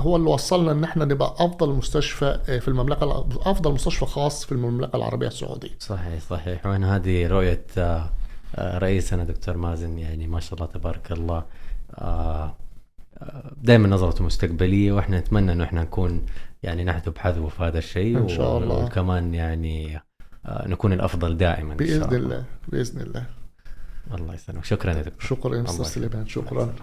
هو 0.00 0.16
اللي 0.16 0.30
وصلنا 0.30 0.72
إن 0.72 0.84
إحنا 0.84 1.04
نبقى 1.04 1.34
أفضل 1.38 1.68
مستشفى 1.70 2.40
آه، 2.48 2.58
في 2.58 2.68
المملكة 2.68 3.26
أفضل 3.40 3.72
مستشفى 3.72 4.06
خاص 4.06 4.44
في 4.44 4.52
المملكة 4.52 4.96
العربية 4.96 5.26
السعودية. 5.28 5.70
صحيح 5.78 6.20
صحيح. 6.30 6.66
وين 6.66 6.84
هذه 6.84 7.26
رؤية 7.26 7.64
آه، 7.78 8.10
آه، 8.56 8.78
رئيسنا 8.78 9.24
دكتور 9.24 9.56
مازن 9.56 9.98
يعني 9.98 10.26
ما 10.26 10.40
شاء 10.40 10.54
الله 10.54 10.66
تبارك 10.66 11.12
الله. 11.12 11.44
دائما 13.62 13.88
نظرته 13.88 14.24
مستقبلية 14.24 14.92
وإحنا 14.92 15.20
نتمنى 15.20 15.52
إنه 15.52 15.64
إحنا 15.64 15.82
نكون 15.82 16.26
يعني 16.62 16.84
نحذو 16.84 17.12
بحذو 17.12 17.48
في 17.48 17.62
هذا 17.62 17.78
الشيء 17.78 18.18
إن 18.18 18.28
شاء 18.28 18.58
الله. 18.58 18.84
وكمان 18.84 19.34
يعني 19.34 20.00
آه، 20.46 20.68
نكون 20.68 20.92
الأفضل 20.92 21.36
دائما 21.36 21.72
إن 21.72 21.86
شاء 21.86 21.98
باذن 21.98 22.16
الله. 22.16 22.44
بإذن 22.68 23.00
الله. 23.00 23.26
الله 24.14 24.34
يسلمك. 24.34 24.64
شكرا 24.64 24.92
يا 24.92 25.02
دكتور. 25.02 25.20
شكرا 25.20 25.64
أستاذ. 25.64 25.84
سليمان. 25.84 26.26
شكرا. 26.26 26.74